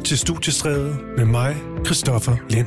[0.00, 2.66] lytter til Studiestræde med mig, Christoffer Lind.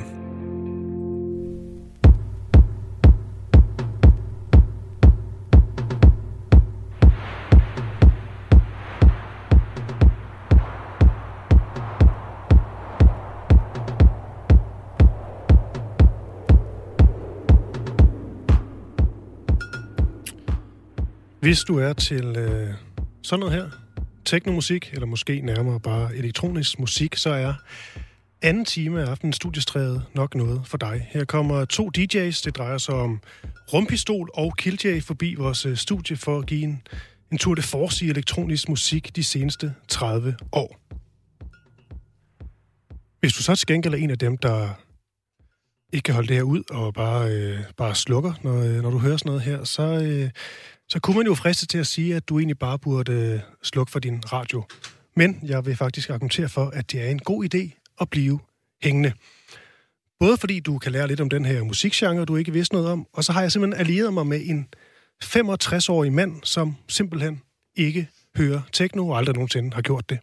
[21.42, 22.74] Hvis du er til øh,
[23.24, 23.83] sådan noget her,
[24.34, 27.54] teknomusik, eller måske nærmere bare elektronisk musik, så er
[28.42, 31.08] anden time af aftenens studiestræde nok noget for dig.
[31.10, 32.42] Her kommer to DJ's.
[32.46, 33.22] Det drejer sig om
[33.74, 36.82] Rumpistol og Killjay forbi vores øh, studie for at give en,
[37.32, 40.80] en tur de force i elektronisk musik de seneste 30 år.
[43.20, 44.70] Hvis du så til gengæld er en af dem, der
[45.94, 48.98] ikke kan holde det her ud og bare, øh, bare slukker, når, øh, når du
[48.98, 50.30] hører sådan noget her, så, øh,
[50.90, 53.92] så kunne man jo friste til at sige, at du egentlig bare burde øh, slukke
[53.92, 54.64] for din radio.
[55.16, 58.40] Men jeg vil faktisk argumentere for, at det er en god idé at blive
[58.82, 59.14] hængende.
[60.20, 63.08] Både fordi du kan lære lidt om den her musikgenre, du ikke vidste noget om,
[63.14, 64.68] og så har jeg simpelthen allieret mig med en
[65.24, 67.42] 65-årig mand, som simpelthen
[67.76, 70.20] ikke hører techno og aldrig nogensinde har gjort det.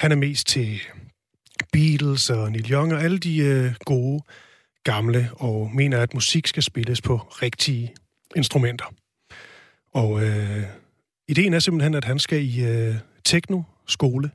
[0.00, 0.80] Han er mest til
[1.72, 4.22] Beatles og Neil Young og alle de øh, gode
[4.84, 7.94] gamle, og mener, at musik skal spilles på rigtige
[8.36, 8.94] instrumenter.
[9.94, 10.62] Og øh,
[11.28, 14.30] ideen er simpelthen, at han skal i øh, techno-skole.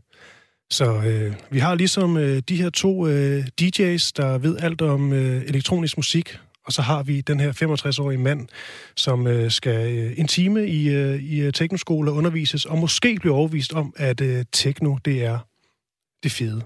[0.69, 5.13] Så øh, vi har ligesom øh, de her to øh, DJ's, der ved alt om
[5.13, 8.47] øh, elektronisk musik, og så har vi den her 65-årige mand,
[8.95, 13.33] som øh, skal øh, en time i, øh, i øh, teknoskole undervises, og måske blive
[13.33, 15.39] overvist om, at øh, techno, det er
[16.23, 16.61] det fede.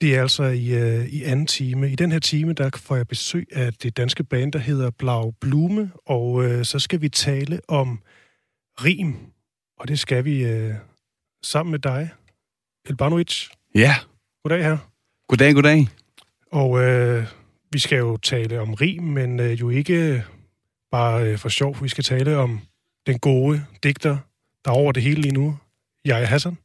[0.00, 1.90] Det er altså i, øh, i anden time.
[1.92, 5.30] I den her time, der får jeg besøg af det danske band, der hedder Blau
[5.30, 8.00] Blume, og øh, så skal vi tale om
[8.84, 9.16] rim.
[9.78, 10.74] Og det skal vi øh,
[11.42, 12.10] sammen med dig,
[12.88, 13.48] Elbanovic.
[13.74, 13.94] Ja.
[14.42, 14.78] Goddag her.
[15.28, 15.88] Goddag, goddag.
[16.52, 17.26] Og øh,
[17.72, 20.24] vi skal jo tale om rim, men øh, jo ikke
[20.90, 21.76] bare øh, for sjov.
[21.82, 22.60] Vi skal tale om
[23.06, 24.18] den gode digter,
[24.64, 25.58] der er over det hele lige nu,
[26.04, 26.58] jeg Hassan.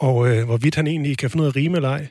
[0.00, 2.08] Og øh, hvorvidt han egentlig kan finde af at rime eller ej.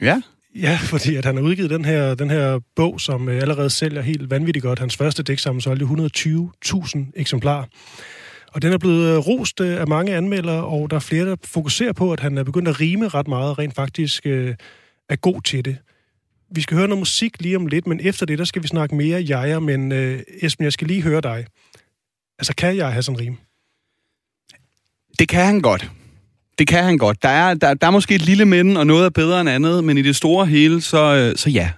[0.00, 0.22] Ja.
[0.54, 4.02] Ja, fordi at han har udgivet den her, den her bog, som øh, allerede sælger
[4.02, 4.78] helt vanvittigt godt.
[4.78, 7.64] Hans første digtsamling solgte 120.000 eksemplarer.
[8.52, 11.36] Og den er blevet øh, rost øh, af mange anmeldere, og der er flere, der
[11.44, 14.54] fokuserer på, at han er begyndt at rime ret meget, og rent faktisk øh,
[15.08, 15.76] er god til det.
[16.54, 18.94] Vi skal høre noget musik lige om lidt, men efter det, der skal vi snakke
[18.94, 21.46] mere jeger, men øh, Esben, jeg skal lige høre dig.
[22.38, 23.36] Altså, kan jeg have sådan en rim?
[25.18, 25.90] Det kan han godt.
[26.60, 27.22] Det kan han godt.
[27.22, 29.84] Der er, der, der er måske et lille men, og noget er bedre end andet,
[29.84, 31.70] men i det store hele, så, øh, så ja.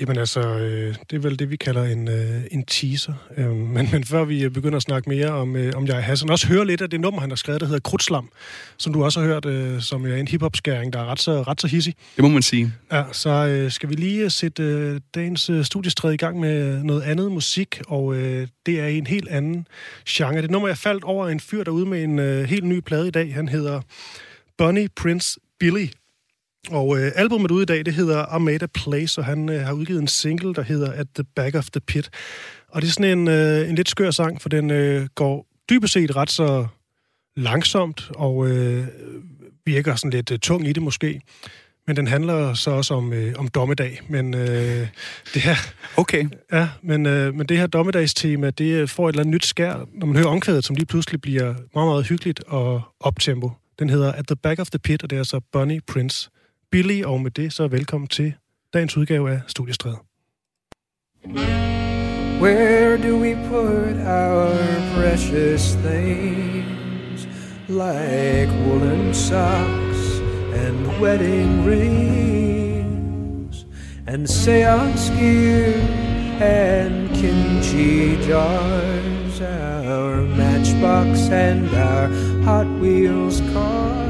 [0.00, 3.12] Jamen altså, øh, det er vel det, vi kalder en, øh, en teaser.
[3.36, 6.46] Øh, men, men før vi begynder at snakke mere om, øh, om jeg Hassan, også
[6.46, 8.28] høre lidt af det nummer, han har skrevet, der hedder Krudtslam,
[8.76, 11.60] som du også har hørt, øh, som er en hiphop-skæring, der er ret så, ret
[11.60, 11.94] så hissig.
[12.16, 12.72] Det må man sige.
[12.92, 17.02] Ja, så øh, skal vi lige sætte øh, dagens øh, studiestræde i gang med noget
[17.02, 19.66] andet musik, og øh, det er en helt anden
[20.08, 20.42] genre.
[20.42, 23.10] Det nummer, jeg faldt over en fyr derude med en øh, helt ny plade i
[23.10, 23.34] dag.
[23.34, 23.80] Han hedder
[24.58, 25.86] Bonnie Prince Billy.
[26.68, 29.60] Og øh, albumet ude i dag, det hedder I Made a Place, og han øh,
[29.60, 32.10] har udgivet en single, der hedder At the Back of the Pit.
[32.68, 35.92] Og det er sådan en, øh, en lidt skør sang, for den øh, går dybest
[35.92, 36.66] set ret så
[37.36, 38.86] langsomt, og øh,
[39.66, 41.20] virker sådan lidt øh, tung i det måske.
[41.86, 44.00] Men den handler så også om, øh, om dommedag.
[44.08, 44.88] Men øh,
[45.34, 45.54] det her...
[45.96, 46.28] Okay.
[46.52, 49.86] Ja, men, øh, men det her dommedagstema, det øh, får et eller andet nyt skær,
[49.94, 53.52] når man hører omkvædet, som lige pludselig bliver meget, meget hyggeligt og optempo.
[53.78, 56.30] Den hedder At the Back of the Pit, og det er så Bonnie Prince
[56.70, 58.34] Billy, og med det så velkommen til
[58.74, 59.96] dagens udgave af Studiestræde.
[62.40, 64.54] Where do we put our
[64.96, 67.26] precious things
[67.68, 70.20] like woolen socks
[70.54, 73.66] and wedding rings
[74.06, 75.74] and seance gear
[76.40, 82.06] and kimchi jars, our matchbox and our
[82.44, 84.09] Hot Wheels cars?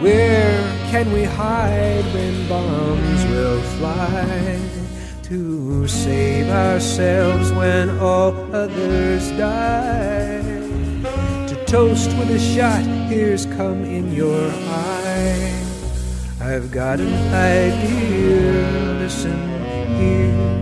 [0.00, 0.60] Where
[0.90, 4.80] can we hide when bombs will fly?
[5.30, 10.42] to save ourselves when all others die.
[11.46, 15.64] To toast with a shot, here's come in your eye.
[16.40, 19.38] I've got an idea, listen
[20.00, 20.60] here.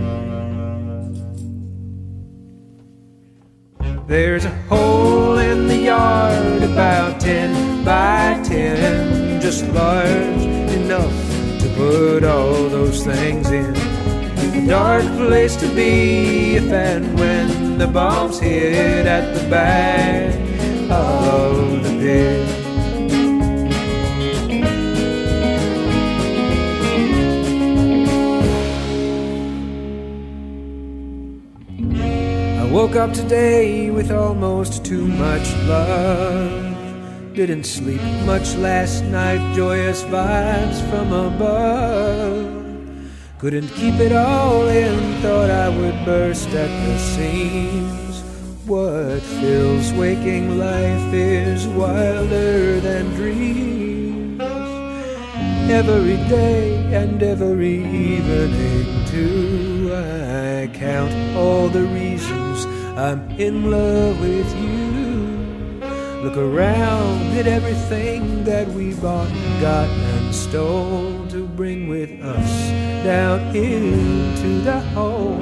[4.05, 9.18] There's a hole in the yard about 10 by 10,
[9.49, 10.43] just large
[10.73, 11.11] enough
[11.59, 13.75] to put all those things in.
[13.75, 20.35] A dark place to be if and when the bombs hit at the back
[20.91, 22.45] of the pit.
[32.71, 36.68] woke up today with almost too much love.
[37.39, 42.51] Didn't sleep much last night, joyous vibes from above.
[43.37, 48.23] Couldn't keep it all in, thought I would burst at the seams.
[48.65, 54.41] What fills waking life is wilder than dreams.
[55.71, 62.65] Every day and every evening, too, I count all the reasons
[62.97, 64.88] I'm in love with you.
[66.21, 69.29] Look around at everything that we bought,
[69.61, 72.69] got, and stole to bring with us
[73.05, 75.37] down into the hole.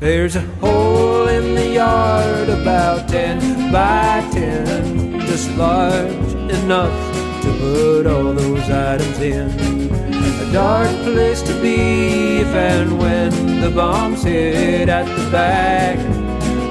[0.00, 8.06] There's a hole in the yard about 10 by 10, just large enough to put
[8.08, 10.19] all those items in.
[10.40, 15.98] A dark place to be if and when the bombs hit at the back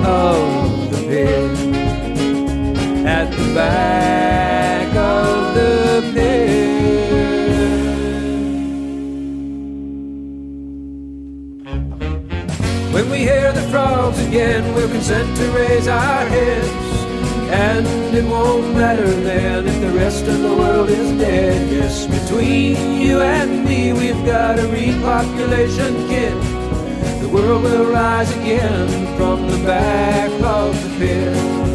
[0.03, 1.51] of the pit.
[3.05, 6.49] At the back of the pit.
[12.91, 16.88] When we hear the frogs again, we'll consent to raise our heads.
[17.51, 21.71] And it won't matter then if the rest of the world is dead.
[21.71, 26.33] Yes, between you and me, we've got a repopulation kit.
[27.21, 31.68] The world will rise again from the back of the pit.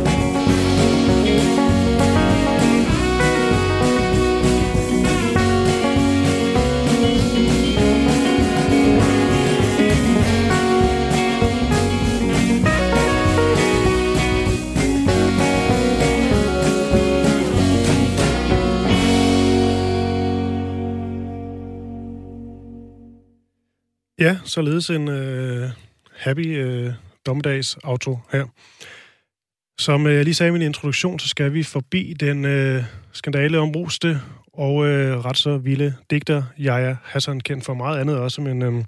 [24.24, 25.70] Ja, således en øh,
[26.16, 26.92] happy øh,
[27.26, 28.46] dommedags auto her.
[29.78, 33.58] Som øh, jeg lige sagde i min introduktion, så skal vi forbi den øh, skandale
[33.58, 34.20] om roste
[34.52, 38.84] og øh, ret så vilde digter Jaja Hassan, kendt for meget andet også, men øh,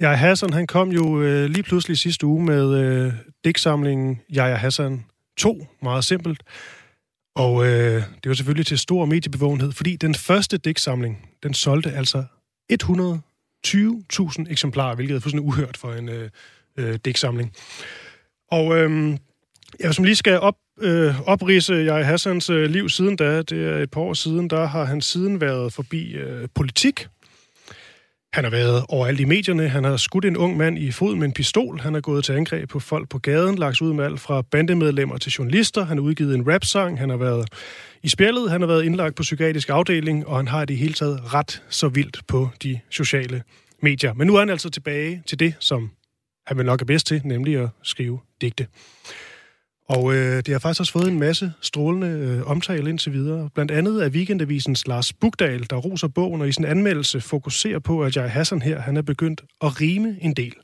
[0.00, 3.12] Jaja Hassan, han kom jo øh, lige pludselig sidste uge med øh,
[3.44, 5.04] digtsamlingen Jaja Hassan
[5.36, 6.42] 2, meget simpelt.
[7.36, 12.24] Og øh, det var selvfølgelig til stor mediebevågenhed, fordi den første digtsamling, den solgte altså
[12.70, 13.20] 100
[13.66, 16.30] 20.000 eksemplarer, hvilket er fuldstændig uhørt for en øh,
[16.76, 17.52] øh, digtsamling.
[18.50, 19.16] Og øh,
[19.80, 23.78] jeg som lige skal op, øh, oprise jeg Hassans øh, liv siden da, det er
[23.78, 27.08] et par år siden, der har han siden været forbi øh, politik.
[28.32, 29.68] Han har været overalt i medierne.
[29.68, 31.80] Han har skudt en ung mand i fod med en pistol.
[31.80, 35.18] Han har gået til angreb på folk på gaden, lagt ud med alt fra bandemedlemmer
[35.18, 35.84] til journalister.
[35.84, 36.98] Han har udgivet en rap-sang.
[36.98, 37.48] Han har været
[38.02, 38.50] i spjældet.
[38.50, 41.88] Han har været indlagt på psykiatrisk afdeling, og han har det hele taget ret så
[41.88, 43.42] vildt på de sociale
[43.82, 44.14] medier.
[44.14, 45.90] Men nu er han altså tilbage til det, som
[46.46, 48.66] han vil nok er bedst til, nemlig at skrive digte.
[49.88, 53.50] Og øh, det har faktisk også fået en masse strålende øh, omtale indtil videre.
[53.54, 58.02] Blandt andet er Weekendavisens Lars Bugdal, der roser bogen og i sin anmeldelse fokuserer på,
[58.02, 60.54] at jeg Hassan her, han er begyndt at rime en del.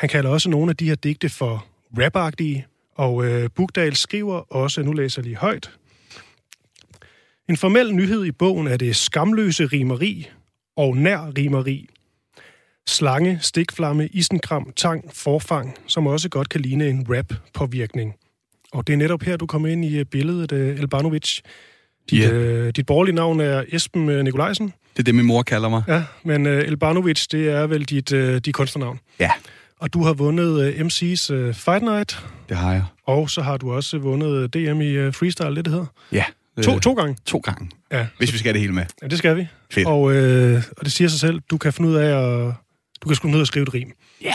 [0.00, 1.66] Han kalder også nogle af de her digte for
[1.98, 5.70] rapagtige, og øh, Bugdal skriver også, nu læser jeg lige højt,
[7.48, 10.28] en formel nyhed i bogen er det skamløse rimeri
[10.76, 11.88] og nær rimeri.
[12.88, 18.14] Slange, stikflamme, isenkram, tang, forfang, som også godt kan ligne en rap-påvirkning.
[18.72, 21.38] Og det er netop her, du kommer ind i billedet, øh, Elbanovic.
[22.10, 22.30] Dit, Ja.
[22.32, 24.66] øh, dit borgerlige navn er Esben øh, Nikolajsen.
[24.66, 25.82] Det er det, min mor kalder mig.
[25.88, 28.98] Ja, men øh, Elbanovic, det er vel dit, øh, dit kunstnernavn.
[29.20, 29.30] Ja,
[29.78, 32.84] Og du har vundet øh, MC's øh, Fight Night, det har jeg.
[33.06, 35.86] og så har du også vundet DM i øh, freestyle, det det hedder.
[36.12, 36.24] Ja.
[36.62, 37.16] To, øh, to gange.
[37.26, 38.84] To gange, Ja, hvis vi skal det hele med.
[39.02, 39.46] ja, det skal vi.
[39.70, 39.86] Fedt.
[39.86, 42.06] Og, øh, og det siger sig selv, du kan finde ud af
[42.48, 42.52] at,
[43.02, 43.92] du kan ud af at skrive et rim.
[44.22, 44.34] Ja.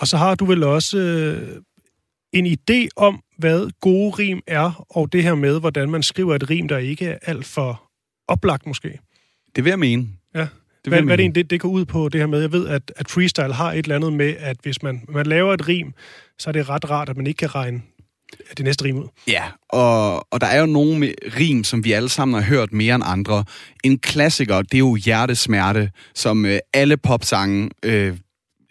[0.00, 1.62] Og så har du vel også øh,
[2.32, 6.50] en idé om, hvad gode rim er, og det her med, hvordan man skriver et
[6.50, 7.90] rim, der ikke er alt for
[8.28, 8.98] oplagt måske.
[9.56, 10.08] Det vil jeg mene.
[10.34, 10.40] Ja.
[10.40, 10.48] Det
[10.90, 12.40] Hvad, jeg hvad er det egentlig, det, det går ud på, det her med?
[12.40, 15.54] Jeg ved, at, at freestyle har et eller andet med, at hvis man, man laver
[15.54, 15.94] et rim,
[16.38, 17.82] så er det ret rart, at man ikke kan regne
[18.56, 19.08] det næste rim ud.
[19.28, 22.94] Ja, og, og der er jo nogle rim, som vi alle sammen har hørt mere
[22.94, 23.44] end andre.
[23.84, 28.16] En klassiker, det er jo Hjertesmerte, som øh, alle popsange øh,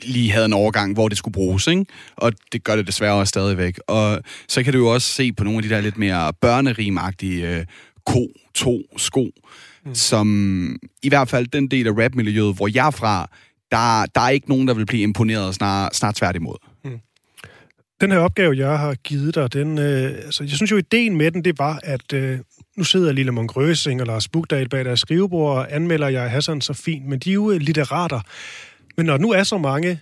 [0.04, 1.86] lige havde en overgang, hvor det skulle bruges, ikke?
[2.16, 3.80] Og det gør det desværre også stadigvæk.
[3.88, 7.50] Og så kan du jo også se på nogle af de der lidt mere børnerimagtige
[7.50, 7.66] øh,
[8.06, 9.32] ko, to, sko,
[9.86, 9.96] mm.
[9.96, 13.30] som i hvert fald den del af rapmiljøet, hvor jeg er fra,
[13.72, 16.71] der, der er ikke nogen, der vil blive imponeret, snart, snart tværtimod.
[18.02, 21.32] Den her opgave, jeg har givet dig, den, øh, altså, jeg synes jo, ideen med
[21.32, 22.40] den, det var, at øh,
[22.78, 26.62] nu sidder Lille Monk Røsing og Lars Bugdal bag deres skrivebord og anmelder jeg Hassan
[26.62, 28.20] så fint, men de er jo øh, litterater.
[28.98, 30.00] Men når der nu er så mange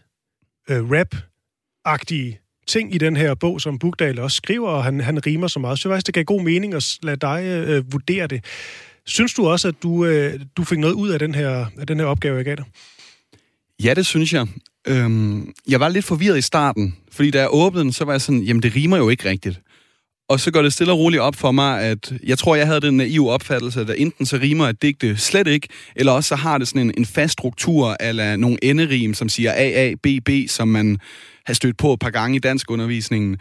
[0.69, 5.47] øh, rap-agtige ting i den her bog, som Bugdal også skriver, og han, han rimer
[5.47, 8.45] så meget, så jeg faktisk, det gav god mening at lade dig øh, vurdere det.
[9.05, 11.99] Synes du også, at du, øh, du fik noget ud af den her, af den
[11.99, 12.65] her opgave, jeg gav dig?
[13.83, 14.47] Ja, det synes jeg.
[14.87, 18.21] Øhm, jeg var lidt forvirret i starten, fordi da jeg åbnede den, så var jeg
[18.21, 19.61] sådan, jamen det rimer jo ikke rigtigt.
[20.29, 22.81] Og så går det stille og roligt op for mig, at jeg tror, jeg havde
[22.81, 26.57] den naive opfattelse, at enten så rimer et digte slet ikke, eller også så har
[26.57, 30.29] det sådan en, en fast struktur, eller nogle enderim, som siger A, A, B, B,
[30.47, 30.97] som man
[31.45, 33.37] har stødt på et par gange i dansk undervisningen.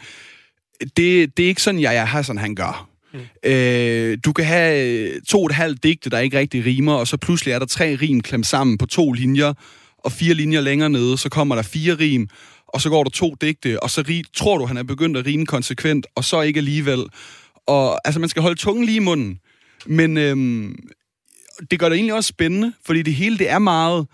[0.97, 2.88] Det, det er ikke sådan, jeg, jeg har sådan, han gør.
[3.12, 3.50] Mm.
[3.50, 7.16] Øh, du kan have to og et halvt digte, der ikke rigtig rimer, og så
[7.16, 9.52] pludselig er der tre rim klemt sammen på to linjer,
[9.99, 12.28] og fire linjer længere nede, så kommer der fire rim,
[12.69, 15.26] og så går der to digte, og så rig, tror du, han er begyndt at
[15.26, 17.05] rime konsekvent, og så ikke alligevel.
[17.67, 19.38] Og altså, man skal holde tungen lige i munden.
[19.87, 20.76] Men øhm,
[21.71, 24.07] det gør det egentlig også spændende, fordi det hele det er meget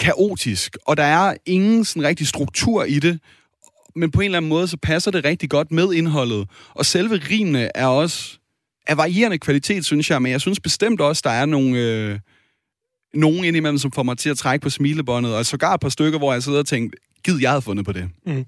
[0.00, 3.20] kaotisk, og der er ingen sådan rigtig struktur i det,
[3.96, 6.48] men på en eller anden måde, så passer det rigtig godt med indholdet.
[6.74, 8.38] Og selve rimene er også
[8.86, 11.78] af varierende kvalitet, synes jeg, men jeg synes bestemt også, der er nogle...
[11.78, 12.18] Øh,
[13.14, 16.18] nogen indimellem, som får mig til at trække på smilebåndet, og sågar et par stykker,
[16.18, 18.08] hvor jeg sidder og tænkte, gid, jeg havde fundet på det.
[18.26, 18.44] Mm.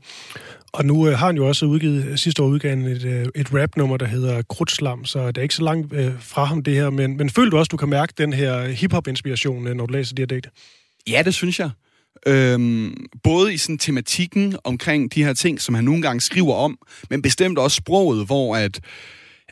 [0.73, 3.97] Og nu øh, har han jo også udgivet, sidste år udgivet et, øh, et rap-nummer,
[3.97, 7.16] der hedder Krudtslam, så det er ikke så langt øh, fra ham det her, men,
[7.16, 10.23] men føler du også, du kan mærke den her hip-hop-inspiration, øh, når du læser de
[10.23, 10.50] her digte?
[11.09, 11.71] Ja, det synes jeg.
[12.26, 16.78] Øhm, både i sådan tematikken omkring de her ting, som han nogle gange skriver om,
[17.11, 18.80] men bestemt også sproget, hvor at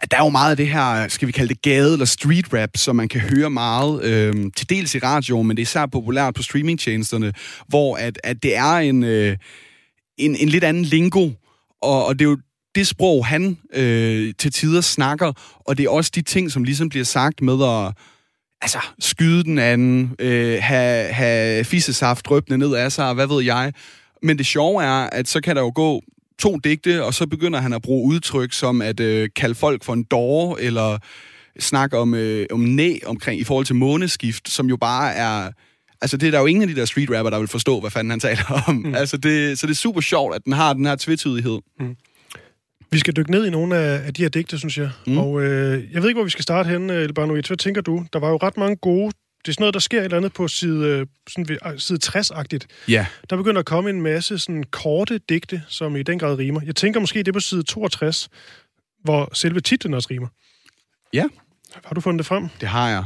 [0.02, 2.54] at der er jo meget af det her, skal vi kalde det gade- eller street
[2.54, 5.86] rap, som man kan høre meget, øh, til dels i radio, men det er især
[5.86, 7.32] populært på streamingtjenesterne,
[7.68, 9.36] hvor at, at det er en, øh,
[10.18, 11.30] en, en lidt anden lingo,
[11.82, 12.38] og, og det er jo
[12.74, 15.32] det sprog, han øh, til tider snakker,
[15.66, 17.94] og det er også de ting, som ligesom bliver sagt med at
[18.62, 23.72] altså, skyde den anden, øh, have, have fissesaft drøbende ned af sig, hvad ved jeg.
[24.22, 26.02] Men det sjove er, at så kan der jo gå
[26.38, 29.92] to digte, og så begynder han at bruge udtryk som at øh, kalde folk for
[29.92, 30.98] en dår, eller
[31.58, 35.50] snakke om, øh, om næ omkring i forhold til måneskift, som jo bare er...
[36.00, 37.90] Altså, det er der jo ingen af de der street rapper, der vil forstå, hvad
[37.90, 38.74] fanden han taler om.
[38.74, 38.94] Mm.
[38.94, 41.58] Altså, det, så det er super sjovt, at den har den her tvetydighed.
[41.80, 41.96] Mm.
[42.90, 44.90] Vi skal dykke ned i nogle af, af de her digte, synes jeg.
[45.06, 45.18] Mm.
[45.18, 47.32] Og øh, jeg ved ikke, hvor vi skal starte henne, Elbano.
[47.32, 48.04] Hvad tænker du?
[48.12, 49.12] Der var jo ret mange gode
[49.44, 51.78] det er sådan noget, der sker et eller andet på side, øh, sådan ved, øh,
[51.78, 52.66] side 60-agtigt.
[52.88, 53.06] Ja.
[53.30, 56.60] Der begynder at komme en masse sådan korte digte, som i den grad rimer.
[56.64, 58.28] Jeg tænker måske, det er på side 62,
[59.04, 60.28] hvor selve titlen også rimer.
[61.12, 61.24] Ja.
[61.84, 62.48] Har du fundet det frem?
[62.60, 63.04] Det har jeg.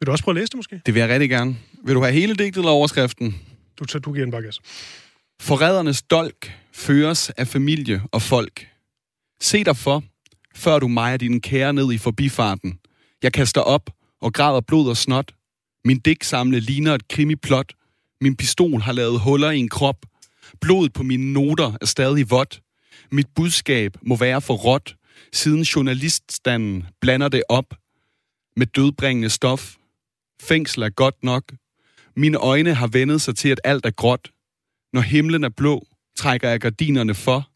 [0.00, 0.80] Vil du også prøve at læse det måske?
[0.86, 1.56] Det vil jeg rigtig gerne.
[1.84, 3.40] Vil du have hele digtet eller overskriften?
[3.78, 4.52] Du, tager, du giver en bakke
[5.40, 8.66] Forrædernes dolk føres af familie og folk.
[9.40, 10.02] Se dig for,
[10.54, 12.78] før du mejer dine kære ned i forbifarten.
[13.22, 15.32] Jeg kaster op og græder blod og snot.
[15.86, 17.72] Min digtsamle ligner et krimiplot.
[18.20, 20.06] Min pistol har lavet huller i en krop.
[20.60, 22.60] Blodet på mine noter er stadig vådt.
[23.12, 24.96] Mit budskab må være for råt,
[25.32, 27.74] siden journaliststanden blander det op
[28.56, 29.74] med dødbringende stof.
[30.42, 31.52] Fængsel er godt nok.
[32.16, 34.30] Mine øjne har vendet sig til, at alt er gråt.
[34.92, 37.50] Når himlen er blå, trækker jeg gardinerne for.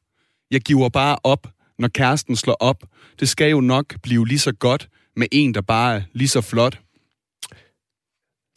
[0.50, 2.84] Jeg giver bare op, når kæresten slår op.
[3.20, 6.40] Det skal jo nok blive lige så godt med en, der bare er lige så
[6.40, 6.80] flot.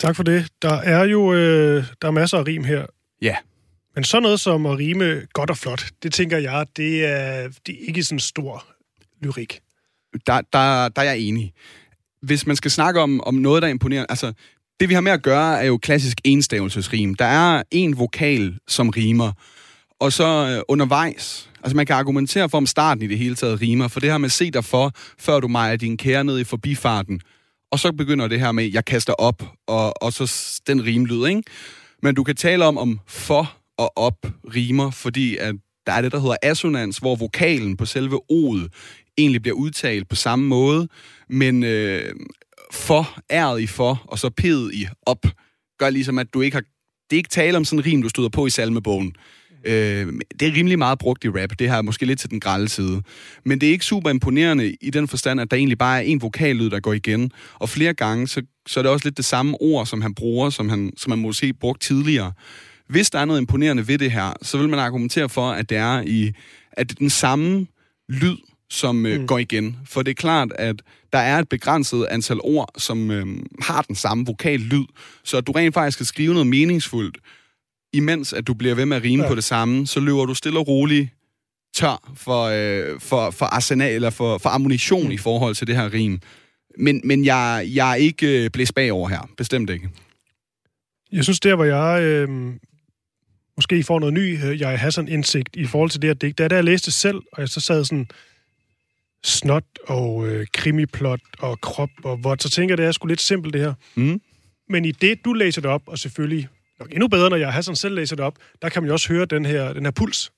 [0.04, 0.48] Tak for det.
[0.62, 2.86] Der er jo øh, der er masser af rim her.
[3.22, 3.36] Ja.
[3.96, 7.76] Men sådan noget som at rime godt og flot, det tænker jeg, det er, det
[7.76, 8.66] er ikke sådan stor
[9.22, 9.60] lyrik.
[10.28, 11.54] Der, der, der er jeg enig.
[12.22, 14.34] Hvis man skal snakke om, om noget, der er imponerende, altså
[14.80, 17.16] det vi har med at gøre, er jo klassisk enstavelsesrim.
[17.16, 19.32] Der er en vokal, som rimer,
[20.00, 23.62] og så øh, undervejs, altså man kan argumentere for, om starten i det hele taget
[23.62, 26.44] rimer, for det her med se dig for, før du mejer din kære ned i
[26.44, 27.22] forbifarten,
[27.74, 31.44] og så begynder det her med, jeg kaster op, og, og så den rimlyd, ikke?
[32.04, 34.26] Men du kan tale om, om for og op
[34.56, 35.56] rimer, fordi at
[35.88, 38.74] der er det, der hedder assonans, hvor vokalen på selve ordet
[39.18, 40.88] egentlig bliver udtalt på samme måde,
[41.30, 42.16] men øh,
[42.72, 45.26] for, æret i for, og så p'et i op,
[45.80, 46.64] gør ligesom, at du ikke har...
[47.10, 49.16] Det er ikke tale om sådan en rim, du støder på i salmebogen.
[49.66, 50.08] Øh,
[50.40, 51.50] det er rimelig meget brugt i rap.
[51.60, 53.02] Det her er måske lidt til den grælde side.
[53.46, 56.22] Men det er ikke super imponerende i den forstand, at der egentlig bare er en
[56.22, 57.32] vokallyd, der går igen.
[57.54, 60.50] Og flere gange, så, så er det også lidt det samme ord, som han bruger,
[60.50, 62.32] som han, som han måske brugt tidligere.
[62.90, 65.78] Hvis der er noget imponerende ved det her, så vil man argumentere for, at det
[65.78, 66.32] er i
[66.78, 67.68] at det er den samme
[68.10, 68.38] lyd,
[68.70, 69.28] som øh, mm.
[69.28, 69.78] går igen.
[69.86, 70.76] For det er klart, at
[71.14, 73.28] der er et begrænset antal ord, som øh,
[73.62, 74.86] har den samme vokal lyd.
[75.24, 77.18] Så at du rent faktisk skal skrive noget meningsfuldt,
[77.94, 79.30] imens at du bliver ved med at rime ja.
[79.30, 81.10] på det samme, så løber du stille og roligt
[81.74, 85.12] tør for, øh, for, for arsenal, eller for, for ammunition mm.
[85.12, 86.20] i forhold til det her rim.
[86.78, 89.30] Men, men jeg, jeg er ikke øh, blæst bagover her.
[89.38, 89.90] Bestemt ikke.
[91.12, 92.30] Jeg synes, der hvor jeg øh,
[93.58, 96.38] måske får noget ny, øh, jeg har sådan indsigt i forhold til det her digt,
[96.38, 98.08] det er, da jeg læste selv, og jeg så sad sådan
[99.24, 103.22] snot og øh, krimiplot og krop og hvor så tænker jeg, det er sgu lidt
[103.22, 103.74] simpelt det her.
[103.96, 104.22] Mm.
[104.70, 106.48] Men i det, du læser det op, og selvfølgelig
[106.80, 108.94] nok endnu bedre, når jeg har sådan selv læser det op, der kan man jo
[108.94, 110.32] også høre den her, den her puls.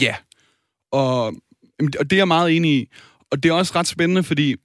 [0.00, 0.14] Ja,
[0.92, 1.26] og,
[1.98, 2.88] og det er jeg meget enig i.
[3.30, 4.56] Og det er også ret spændende, fordi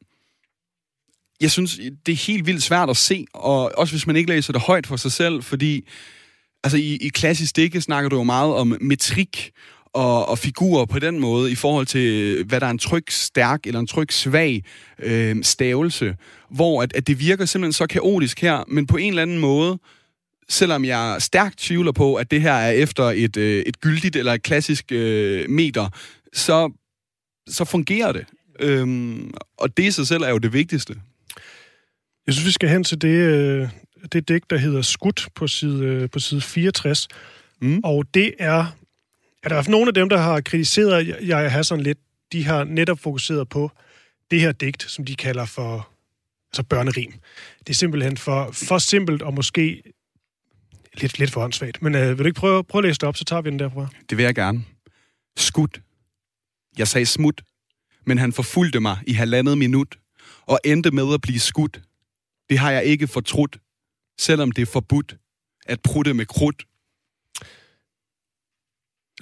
[1.42, 4.54] jeg synes, det er helt vildt svært at se, og også hvis man ikke læser
[4.54, 5.88] det højt for sig selv, fordi
[6.64, 9.52] altså i, i klassisk stikke snakker du jo meget om metrik
[9.94, 13.68] og, og figurer på den måde i forhold til, hvad der er en tryk stærk
[13.68, 14.64] eller en tryk svag
[15.00, 16.16] øh, stavelse,
[16.50, 19.80] hvor at, at det virker simpelthen så kaotisk her, men på en eller anden måde,
[20.52, 24.34] selvom jeg stærkt tvivler på, at det her er efter et, øh, et gyldigt eller
[24.34, 25.90] et klassisk øh, meter,
[26.34, 26.72] så,
[27.48, 28.26] så fungerer det.
[28.60, 30.96] Øhm, og det i sig selv er jo det vigtigste.
[32.28, 33.70] Jeg synes, vi skal hen til det, øh,
[34.14, 37.08] det digt, der hedder Skud på side, øh, på side 64.
[37.62, 37.80] Mm.
[37.84, 38.66] Og det er...
[39.44, 41.98] Er der nogle af dem, der har kritiseret jeg har sådan lidt,
[42.32, 43.72] de har netop fokuseret på
[44.32, 45.90] det her digt, som de kalder for
[46.52, 47.14] altså børnerim.
[47.60, 49.84] Det er simpelthen for, for simpelt og måske
[50.94, 51.82] lidt, lidt for åndssvagt.
[51.82, 53.60] Men øh, vil du ikke prøve, prøve at læse det op, så tager vi den
[53.60, 53.88] derfra.
[54.10, 54.64] Det vil jeg gerne.
[55.38, 55.82] Skud.
[56.78, 57.42] Jeg sagde smut,
[58.06, 60.00] men han forfulgte mig i halvandet minut
[60.42, 61.82] og endte med at blive skudt.
[62.50, 63.58] Det har jeg ikke fortrudt,
[64.20, 65.18] selvom det er forbudt
[65.66, 66.66] at prutte med krudt.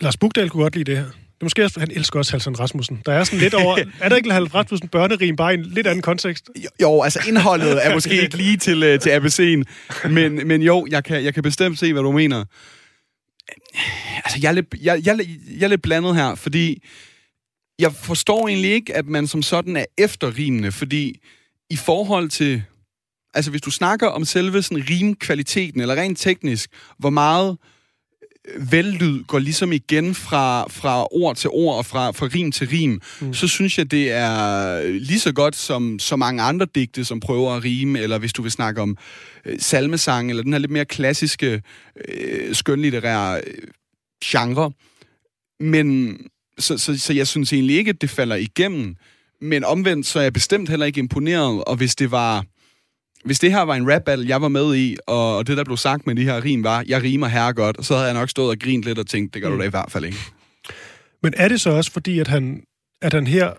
[0.02, 1.12] Lars Bugdal kunne godt lide det her.
[1.40, 3.02] Det måske også, han elsker også Halsen Rasmussen.
[3.06, 3.78] Der er sådan lidt over...
[4.02, 6.50] er der ikke Halsen Rasmussen børnerim, bare i en lidt anden kontekst?
[6.56, 9.64] Jo, jo altså indholdet er måske ikke lige til, uh, til ABC'en,
[10.10, 12.46] men, men jo, jeg kan, jeg kan bestemt se, hvad du mener.
[14.16, 15.20] Altså, jeg er, lidt, jeg, jeg,
[15.58, 16.84] jeg er lidt blandet her, fordi
[17.80, 21.20] jeg forstår egentlig ikke, at man som sådan er efterrimende, fordi
[21.70, 22.64] i forhold til...
[23.34, 27.58] Altså, hvis du snakker om selve sådan rimkvaliteten, eller rent teknisk, hvor meget
[28.58, 33.02] vellyd går ligesom igen fra, fra ord til ord og fra, fra rim til rim,
[33.22, 33.34] mm.
[33.34, 37.54] så synes jeg, det er lige så godt som så mange andre digte, som prøver
[37.54, 38.98] at rime, eller hvis du vil snakke om
[39.46, 41.62] øh, salmesang, eller den her lidt mere klassiske
[42.08, 43.68] øh, skønlitterære øh,
[44.26, 44.72] genre.
[45.60, 46.18] Men
[46.60, 48.96] så, så, så jeg synes egentlig ikke, at det falder igennem.
[49.42, 52.46] Men omvendt, så er jeg bestemt heller ikke imponeret, og hvis det var
[53.26, 55.78] hvis det her var en rap battle, jeg var med i, og, det, der blev
[55.78, 58.50] sagt med de her rim, var, jeg rimer her godt, så havde jeg nok stået
[58.50, 59.56] og grint lidt og tænkt, det gør mm.
[59.56, 60.18] du da i hvert fald ikke.
[61.24, 62.64] Men er det så også fordi, at han,
[63.02, 63.54] at han her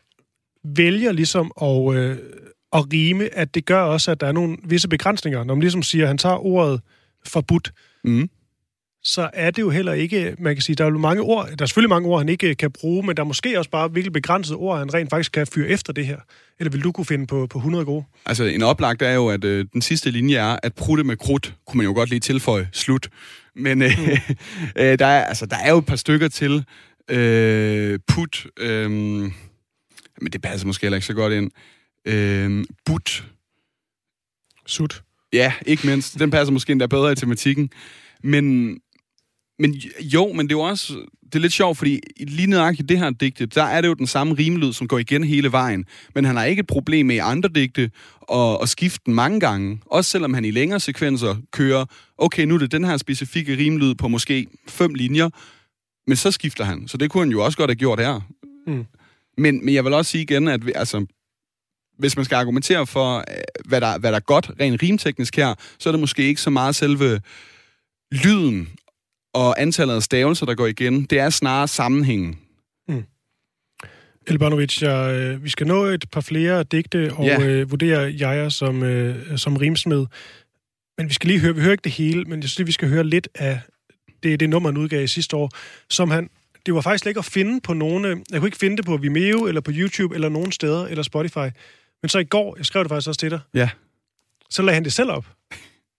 [0.65, 2.17] vælger ligesom at, øh,
[2.73, 5.83] at rime, at det gør også, at der er nogle visse begrænsninger, når man ligesom
[5.83, 6.81] siger, at han tager ordet
[7.27, 7.73] forbudt,
[8.05, 8.31] mm
[9.03, 11.63] så er det jo heller ikke, man kan sige, der er jo mange ord, der
[11.63, 14.13] er selvfølgelig mange ord, han ikke kan bruge, men der er måske også bare virkelig
[14.13, 16.19] begrænsede ord, han rent faktisk kan fyre efter det her.
[16.59, 18.05] Eller vil du kunne finde på, på 100 gode?
[18.27, 21.55] Altså, en oplagt er jo, at øh, den sidste linje er, at prutte med krudt,
[21.67, 23.09] kunne man jo godt lige tilføje, slut.
[23.57, 24.35] Men øh, mm.
[24.83, 26.65] øh, der, er, altså, der er jo et par stykker til.
[27.11, 31.51] Øh, put, øh, men det passer måske heller ikke så godt ind.
[32.05, 33.25] Øh, but.
[34.67, 35.03] Sut.
[35.33, 36.19] Ja, ikke mindst.
[36.19, 37.71] Den passer måske endda bedre i tematikken.
[38.23, 38.77] Men
[39.61, 40.95] men jo, men det er jo også
[41.33, 44.07] det er lidt sjovt, fordi lige nøjagtigt det her digte, der er det jo den
[44.07, 45.85] samme rimelyd, som går igen hele vejen.
[46.15, 47.91] Men han har ikke et problem med i andre digte
[48.33, 49.81] at, at skifte den mange gange.
[49.87, 51.85] Også selvom han i længere sekvenser kører,
[52.19, 55.29] okay, nu er det den her specifikke rimelyd på måske fem linjer,
[56.07, 56.89] men så skifter han.
[56.89, 58.21] Så det kunne han jo også godt have gjort her.
[58.67, 58.85] Mm.
[59.39, 61.07] Men, men jeg vil også sige igen, at altså,
[61.99, 63.25] hvis man skal argumentere for, øh,
[63.65, 66.51] hvad der, hvad der er godt rent rimteknisk her, så er det måske ikke så
[66.51, 67.21] meget selve
[68.13, 68.69] lyden
[69.35, 72.39] og antallet af stavelser, der går igen, det er snarere sammenhængen.
[72.89, 73.05] Mm.
[74.27, 77.43] Elbanovic, jeg, øh, vi skal nå et par flere digte og ja.
[77.43, 80.07] øh, vurdere jeg som, øh, som rimsmed.
[80.99, 82.89] Men vi skal lige høre, vi hører ikke det hele, men jeg synes, vi skal
[82.89, 83.61] høre lidt af
[84.23, 85.51] det, det nummer, han udgav sidste år,
[85.91, 86.31] som han,
[86.67, 89.47] det var faktisk ikke at finde på nogle, jeg kunne ikke finde det på Vimeo,
[89.47, 91.49] eller på YouTube, eller nogen steder, eller Spotify.
[92.03, 93.71] Men så i går, jeg skrev det faktisk også til dig, ja.
[94.51, 95.27] så lagde han det selv op.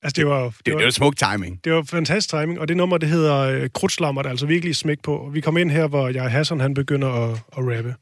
[0.03, 1.59] Altså, det var, det, det, var, det var smuk timing.
[1.63, 4.75] Det var fantastisk timing, og det nummer, det hedder øh, Krudtslammer, der er altså virkelig
[4.75, 5.29] smæk på.
[5.33, 7.95] Vi kommer ind her, hvor jeg Hassan, han begynder at, at rappe.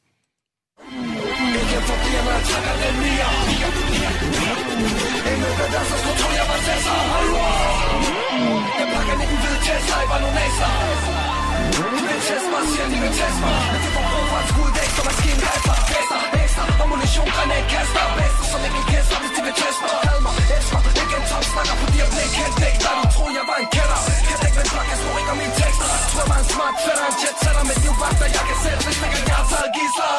[16.84, 20.99] Ammunition, granatkaster Bedste som ikke kaster, hvis de vil teste mig Had mig, elsker, ikke
[21.20, 22.56] en top snakker Fordi jeg blev kendt.
[22.64, 24.00] Nægter Du troede jeg var en kætter.
[24.28, 25.88] Kan ikke være blok, jeg står ikke om mine tekster.
[26.12, 28.98] Tror jeg var en smart fætter, en jet, sætter med livvagter Jeg kan selv, hvis
[29.06, 30.12] ikke jeg har taget gisler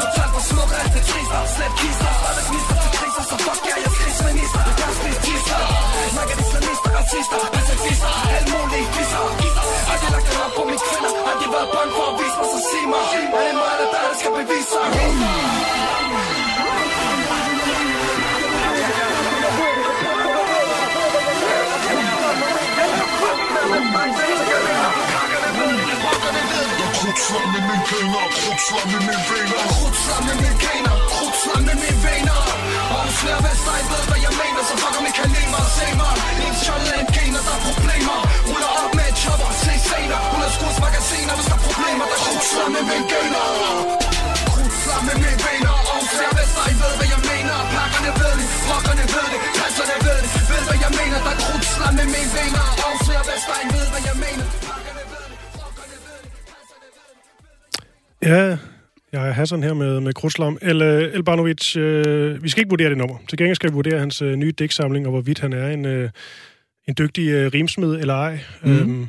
[0.00, 3.78] Total for smuk, alt det trister Slet kister, alle gnister til kriser Så fuck jer,
[3.84, 4.60] jeg krigsminister.
[4.80, 5.62] Jeg er spist tisler
[6.14, 9.22] Snakker islamister, racister Pacifister, alle mulige fisser
[9.88, 12.36] Har de lagt en op på mine kvinder Har de været bange for at vise
[12.38, 13.04] mig, så sig mig.
[13.36, 15.83] Er det mig eller dig, der skal bevise sig?
[27.14, 32.00] Krudtslag med mine kinder, krudtslag med mine vener Krudtslag med mine gener, krudtslag med mine
[32.06, 32.38] vener
[32.98, 36.12] Afslør, hvis der ikke ved, hvad jeg mener Så fucker mit kaliber og se mig
[36.46, 40.22] En skjold af en gener, der er problemer Ruller op med et chopper, se senere
[40.38, 43.46] 100 skuds magasiner, hvis der er problemer Der krudtslag med mine gener
[44.52, 48.46] Krudtslag med mine vener Afslør, hvis der ikke ved, hvad jeg mener Pakkerne ved det,
[48.70, 52.30] rockerne ved det Passerne ved det, ved hvad jeg mener Der er krudtslag med mine
[52.36, 54.63] vener Afslør, hvis der ikke ved, hvad jeg mener
[58.24, 58.58] Ja,
[59.12, 60.58] jeg er Hassan her med, med Krudslom.
[60.62, 63.18] El, øh, Elbanovic, øh, vi skal ikke vurdere det nummer.
[63.28, 66.10] Til gengæld skal vi vurdere hans øh, nye digtsamling, og hvorvidt han er en, øh,
[66.88, 68.38] en dygtig øh, rimsmed eller ej.
[68.62, 68.72] Mm.
[68.72, 69.06] Øhm,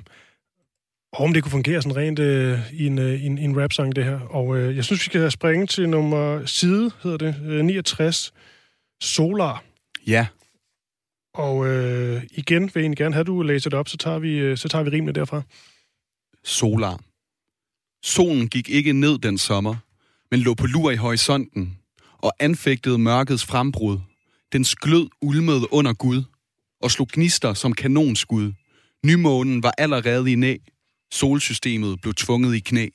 [1.14, 4.04] og om det kunne fungere sådan rent øh, i, en, øh, en, en rap-sang, det
[4.04, 4.20] her.
[4.20, 8.34] Og øh, jeg synes, vi skal springe til nummer side, hedder det, øh, 69,
[9.02, 9.64] Solar.
[10.08, 10.28] Ja,
[11.34, 14.20] Og øh, igen vil jeg egentlig gerne have, at du læser det op, så tager
[14.20, 15.42] vi, øh, så tager vi rimene derfra.
[16.44, 17.00] solar.
[18.06, 19.76] Solen gik ikke ned den sommer,
[20.32, 21.78] men lå på lur i horisonten
[22.18, 24.00] og anfægtede mørkets frembrud.
[24.54, 26.24] Dens glød ulmede under Gud
[26.82, 28.52] og slog gnister som kanonskud.
[29.06, 30.56] Nymånen var allerede i næ.
[31.12, 32.88] Solsystemet blev tvunget i knæ.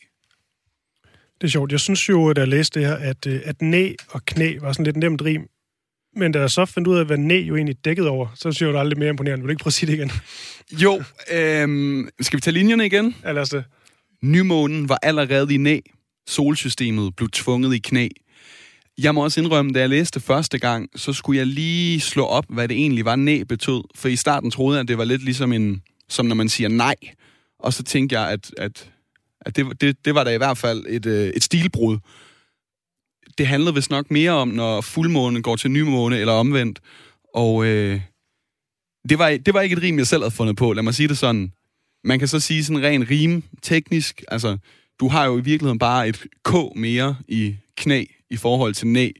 [1.40, 1.72] Det er sjovt.
[1.72, 4.72] Jeg synes jo, da jeg læste det her, at, øh, at næ og knæ var
[4.72, 5.48] sådan lidt nemt rim.
[6.16, 8.60] Men da jeg så fandt ud af, hvad næ jo egentlig dækkede over, så synes
[8.60, 9.42] jeg det er lidt mere imponerende.
[9.42, 10.10] Vil du ikke prøve at sige det igen?
[10.72, 13.16] Jo, øhm, skal vi tage linjerne igen?
[13.24, 13.64] Ja, lad os det.
[14.22, 15.78] Nymånen var allerede i næ.
[16.26, 18.08] Solsystemet blev tvunget i knæ.
[18.98, 22.44] Jeg må også indrømme, da jeg læste første gang, så skulle jeg lige slå op,
[22.48, 23.82] hvad det egentlig var, næ betød.
[23.94, 26.68] For i starten troede jeg, at det var lidt ligesom en, som når man siger
[26.68, 26.94] nej.
[27.58, 28.90] Og så tænkte jeg, at, at,
[29.40, 31.98] at det, det, det var da i hvert fald et, øh, et stilbrud.
[33.38, 36.80] Det handlede vist nok mere om, når fuldmånen går til nymåne eller omvendt.
[37.34, 38.00] Og øh,
[39.08, 41.08] det, var, det var ikke et rim, jeg selv havde fundet på, lad mig sige
[41.08, 41.52] det sådan.
[42.04, 44.58] Man kan så sige sådan ren rim, teknisk, altså,
[45.00, 49.10] du har jo i virkeligheden bare et k mere i knæ i forhold til næ.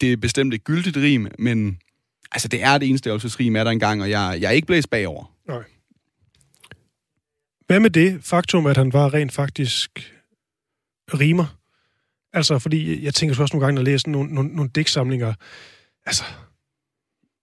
[0.00, 1.78] Det er bestemt et gyldigt rim, men
[2.32, 4.90] altså, det er det eneste rim, er der engang, og jeg, jeg er ikke blæst
[4.90, 5.34] bagover.
[5.48, 5.62] Nej.
[7.66, 10.12] Hvad med det faktum, at han var rent faktisk
[11.14, 11.58] rimer?
[12.32, 15.34] Altså, fordi jeg tænker så også nogle gange, når jeg læser nogle, nogle, nogle digtsamlinger,
[16.06, 16.24] altså,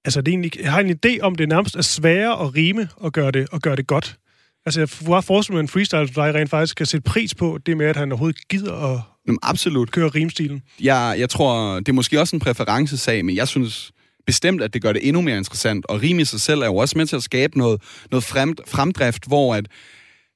[0.05, 2.89] altså det er egentlig, jeg har en idé om, det nærmest er sværere at rime
[2.95, 4.19] og gøre det, og gøre det godt.
[4.65, 7.59] Altså, jeg kunne bare forestille mig, en freestyle dig rent faktisk kan sætte pris på
[7.65, 9.91] det med, at han overhovedet gider at Jamen, absolut.
[9.91, 10.61] køre rimstilen.
[10.81, 13.91] Jeg, jeg tror, det er måske også en præferencesag, men jeg synes
[14.25, 15.85] bestemt, at det gør det endnu mere interessant.
[15.85, 18.55] Og rim i sig selv er jo også med til at skabe noget, noget frem,
[18.67, 19.67] fremdrift, hvor at,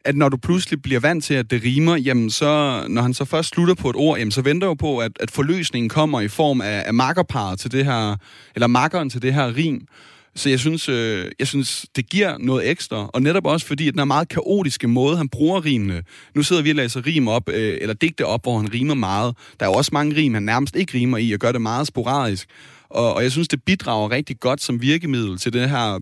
[0.05, 3.25] at når du pludselig bliver vant til, at det rimer, jamen så, når han så
[3.25, 6.27] først slutter på et ord, jamen så venter jo på, at, at forløsningen kommer i
[6.27, 8.15] form af, af makkerparet til det her,
[8.55, 9.87] eller makkeren til det her rim.
[10.35, 13.93] Så jeg synes, øh, jeg synes, det giver noget ekstra, og netop også fordi, at
[13.93, 16.03] den er meget kaotiske måde, han bruger rimene.
[16.35, 19.35] Nu sidder vi og læser rim op, øh, eller digte op, hvor han rimer meget.
[19.59, 21.87] Der er jo også mange rim, han nærmest ikke rimer i, og gør det meget
[21.87, 22.47] sporadisk.
[22.89, 25.99] Og, og jeg synes, det bidrager rigtig godt som virkemiddel til det her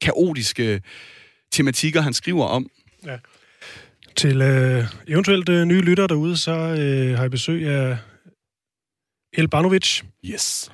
[0.00, 0.82] kaotiske
[1.52, 2.66] tematikker, han skriver om.
[3.06, 3.16] Ja.
[4.16, 7.98] Til øh, eventuelt øh, nye lyttere derude, så øh, har jeg besøg af
[9.32, 10.70] Elbanovic, Yes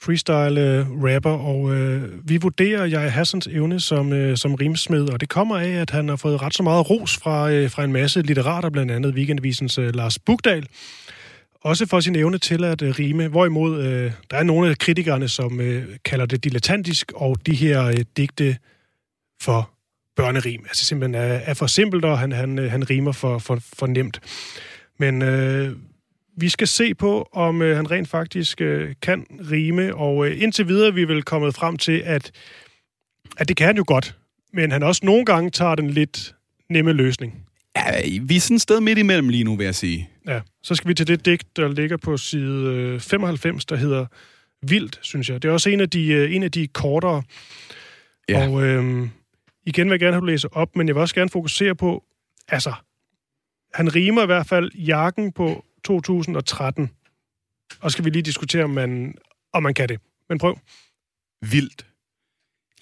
[0.00, 5.20] freestyle øh, rapper, og øh, vi vurderer jeg Hassans evne som, øh, som rimsmed, og
[5.20, 7.92] det kommer af, at han har fået ret så meget ros fra, øh, fra en
[7.92, 10.66] masse litterater, blandt andet Weekendavisens øh, Lars Bugdal,
[11.60, 15.28] også for sin evne til at øh, rime, hvorimod øh, der er nogle af kritikerne,
[15.28, 18.56] som øh, kalder det dilettantisk, og de her øh, digte
[19.40, 19.70] for
[20.16, 20.64] børnerim.
[20.68, 23.86] Altså simpelthen er, er for simpelt, og han, han, øh, han rimer for, for, for
[23.86, 24.20] nemt.
[24.98, 25.76] Men øh,
[26.40, 30.68] vi skal se på, om øh, han rent faktisk øh, kan rime, og øh, indtil
[30.68, 32.30] videre er vi vel kommet frem til, at,
[33.36, 34.16] at det kan han jo godt,
[34.52, 36.34] men han også nogle gange tager den lidt
[36.70, 37.44] nemme løsning.
[37.76, 40.10] Ja, vi er sådan et sted midt imellem lige nu, vil jeg sige.
[40.26, 44.06] Ja, så skal vi til det digt, der ligger på side øh, 95, der hedder
[44.62, 45.42] Vildt, synes jeg.
[45.42, 47.22] Det er også en af de, øh, en af de kortere.
[48.28, 48.48] Ja.
[48.48, 49.08] Og øh,
[49.66, 51.74] igen vil jeg gerne have, at du læser op, men jeg vil også gerne fokusere
[51.74, 52.04] på,
[52.48, 52.72] altså,
[53.74, 56.90] han rimer i hvert fald jakken på 2013.
[57.80, 59.14] Og skal vi lige diskutere, om man,
[59.52, 60.00] om man kan det.
[60.28, 60.58] Men prøv.
[61.50, 61.86] Vildt.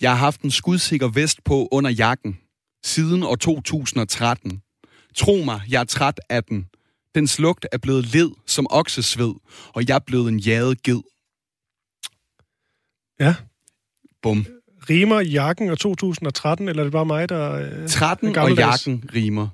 [0.01, 2.39] Jeg har haft en skudsikker vest på under jakken
[2.85, 4.63] siden år 2013.
[5.17, 6.69] Tro mig, jeg er træt af den.
[7.15, 9.35] Dens lugt er blevet led som oksesved,
[9.75, 11.03] og jeg er blevet en jaget ged.
[13.21, 13.35] Ja.
[14.23, 14.47] Bum.
[14.91, 17.53] Rimer jakken og 2013, eller er det bare mig, der...
[17.53, 19.49] Øh, 13 er og jakken rimer.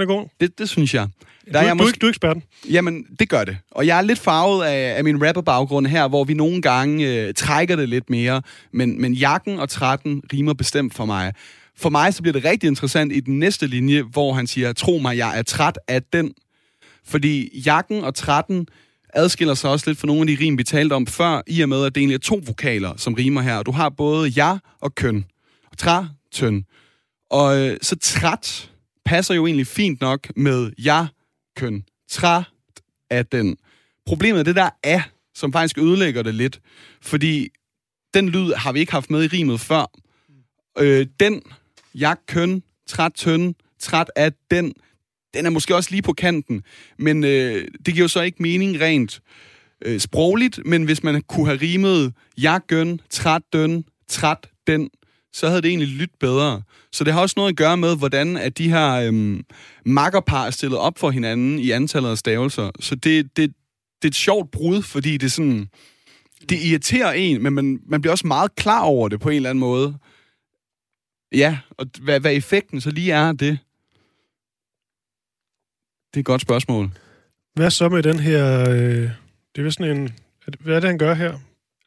[0.00, 0.28] Den er god.
[0.40, 1.08] Det, det synes jeg.
[1.46, 2.42] Der du, er jeg du, måske, ikke, du er eksperten.
[2.70, 3.56] jamen, det gør det.
[3.70, 7.34] Og jeg er lidt farvet af, af min rapper-baggrund her, hvor vi nogle gange øh,
[7.34, 8.42] trækker det lidt mere.
[8.72, 11.32] Men, men jakken og 13 rimer bestemt for mig.
[11.76, 14.98] For mig så bliver det rigtig interessant i den næste linje, hvor han siger, tro
[14.98, 16.32] mig, jeg er træt af den.
[17.04, 18.66] Fordi jakken og 13
[19.14, 21.68] adskiller sig også lidt fra nogle af de rim, vi talte om før, i og
[21.68, 23.62] med, at det egentlig er to vokaler, som rimer her.
[23.62, 25.24] Du har både ja og køn.
[25.78, 26.64] Træ, tøn.
[27.30, 28.67] Og øh, så træt
[29.08, 31.06] passer jo egentlig fint nok med jeg
[31.56, 31.84] køn.
[32.08, 32.42] Træt
[33.10, 33.56] af den.
[34.06, 35.00] Problemet er det der er,
[35.34, 36.60] som faktisk ødelægger det lidt.
[37.00, 37.48] Fordi
[38.14, 39.90] den lyd har vi ikke haft med i rimet før.
[40.78, 41.42] Øh, den,
[41.94, 44.72] jeg, køn, træt, tøn, træt af den,
[45.34, 46.62] den er måske også lige på kanten.
[46.98, 49.20] Men øh, det giver jo så ikke mening rent
[49.84, 54.90] øh, sprogligt, men hvis man kunne have rimet jeg, gøn, træt, døn, træt, den,
[55.32, 56.62] så havde det egentlig lyttet bedre.
[56.92, 59.44] Så det har også noget at gøre med, hvordan at de her øhm,
[59.86, 62.70] makkerpar er stillet op for hinanden i antallet af stavelser.
[62.80, 63.54] Så det, det,
[64.02, 65.68] det er et sjovt brud, fordi det sådan...
[66.48, 69.50] Det irriterer en, men man, man bliver også meget klar over det på en eller
[69.50, 69.98] anden måde.
[71.32, 73.58] Ja, og hvad, hvad effekten så lige er af det?
[76.14, 76.90] Det er et godt spørgsmål.
[77.54, 78.70] Hvad så med den her...
[78.70, 79.10] Øh,
[79.56, 80.14] det er sådan en...
[80.60, 81.38] Hvad er det, han gør her?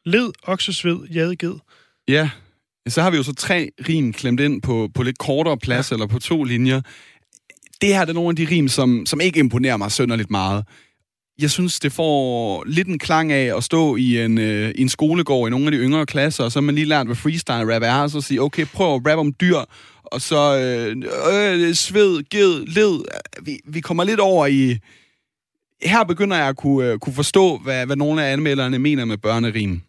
[0.06, 1.54] Led, oksesved, jadeged.
[2.08, 2.30] Ja,
[2.88, 5.96] så har vi jo så tre rim klemt ind på, på lidt kortere plads, ja.
[5.96, 6.82] eller på to linjer.
[7.82, 10.66] Det her det er nogle af de rim, som, som ikke imponerer mig sønderligt meget.
[11.40, 14.90] Jeg synes, det får lidt en klang af at stå i en, øh, i en
[14.90, 17.76] skolegård i nogle af de yngre klasser, og så har man lige lært, hvad freestyle
[17.76, 19.58] rap er, og så sige, okay, prøv at rappe om dyr,
[20.04, 20.96] og så øh,
[21.34, 23.04] øh, sved, ged, led.
[23.42, 24.78] Vi, vi kommer lidt over i...
[25.84, 29.18] Her begynder jeg at kunne, øh, kunne forstå, hvad, hvad nogle af anmelderne mener med
[29.18, 29.82] børnerim.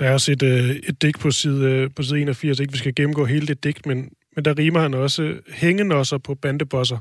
[0.00, 2.60] Der er også et, øh, et digt på side, øh, på side 81.
[2.60, 6.18] Ikke vi skal gennemgå hele det digt, men, men der rimer han også øh, hængenosser
[6.18, 6.98] på bandebosser.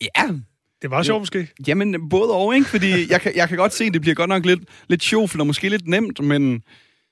[0.00, 0.28] Ja,
[0.82, 1.48] Det var sjovt måske.
[1.66, 2.68] Jamen, både og, ikke?
[2.68, 5.40] Fordi jeg kan, jeg kan godt se, at det bliver godt nok lidt, lidt sjovt,
[5.40, 6.62] og måske lidt nemt, men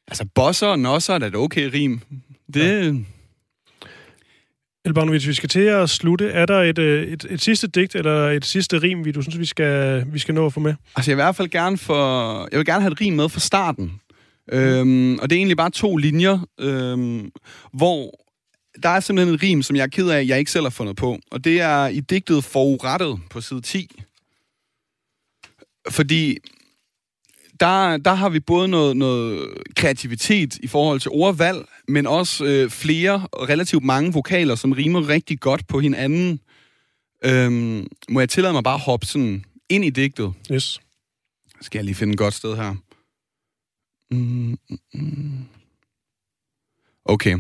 [0.09, 2.01] altså, bosser og nosser er da et okay rim.
[2.55, 2.95] Det, ja.
[4.85, 6.29] Elbanovic, vi skal til at slutte.
[6.29, 9.39] Er der et, øh, et, et sidste digt eller et sidste rim, vi du synes,
[9.39, 10.75] vi skal, vi skal nå at få med?
[10.97, 13.29] Altså, jeg vil i hvert fald gerne for, jeg vil gerne have et rim med
[13.29, 14.01] fra starten.
[14.53, 17.31] Øhm, og det er egentlig bare to linjer, øhm,
[17.73, 18.23] hvor
[18.83, 20.97] der er simpelthen et rim, som jeg er ked af, jeg ikke selv har fundet
[20.97, 21.19] på.
[21.31, 23.91] Og det er i digtet Forurettet på side 10.
[25.91, 26.39] Fordi
[27.61, 32.71] der, der har vi både noget, noget kreativitet i forhold til ordvalg, men også øh,
[32.71, 36.41] flere og relativt mange vokaler, som rimer rigtig godt på hinanden.
[37.25, 40.33] Øhm, må jeg tillade mig bare at hoppe sådan ind i digtet?
[40.53, 40.81] Yes.
[41.61, 42.75] Skal jeg lige finde et godt sted her?
[44.13, 45.45] Mm, mm, mm.
[47.05, 47.39] Okay.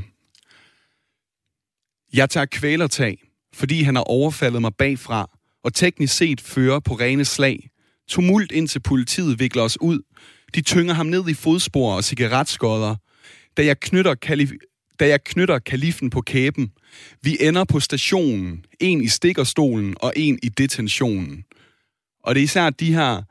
[2.12, 3.18] Jeg tager kvælertag,
[3.54, 5.30] fordi han har overfaldet mig bagfra,
[5.64, 7.70] og teknisk set fører på rene slag.
[8.08, 10.00] Tumult indtil politiet vikler os ud.
[10.54, 12.96] De tynger ham ned i fodspor og cigaretskodder.
[13.56, 16.72] Da jeg knytter, kalif- da jeg knytter kalifen på kæben.
[17.22, 18.64] Vi ender på stationen.
[18.80, 21.44] En i stikkerstolen og en i detentionen.
[22.24, 23.22] Og det er især de her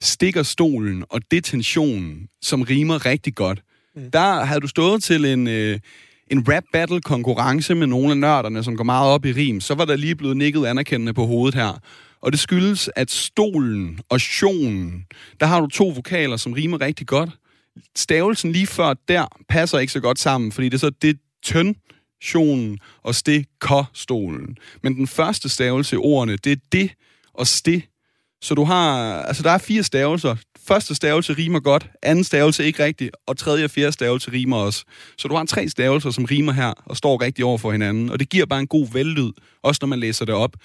[0.00, 3.62] stikkerstolen og detentionen, som rimer rigtig godt.
[3.96, 4.10] Mm.
[4.10, 5.78] Der havde du stået til en, øh,
[6.30, 9.74] en rap battle konkurrence med nogle af nørderne, som går meget op i rim, så
[9.74, 11.80] var der lige blevet nikket anerkendende på hovedet her.
[12.20, 15.06] Og det skyldes, at stolen og sjonen,
[15.40, 17.30] der har du to vokaler, som rimer rigtig godt.
[17.96, 21.76] Stavelsen lige før der passer ikke så godt sammen, fordi det er så det tøn,
[22.22, 24.56] sjonen og ste, ko, stolen.
[24.82, 26.90] Men den første stavelse i ordene, det er det
[27.34, 27.82] og ste.
[28.42, 30.36] Så du har, altså der er fire stavelser.
[30.68, 34.84] Første stavelse rimer godt, anden stavelse ikke rigtigt, og tredje og fjerde stavelse rimer også.
[35.18, 38.10] Så du har tre stavelser, som rimer her og står rigtig over for hinanden.
[38.10, 39.30] Og det giver bare en god vellyd,
[39.62, 40.56] også når man læser det op.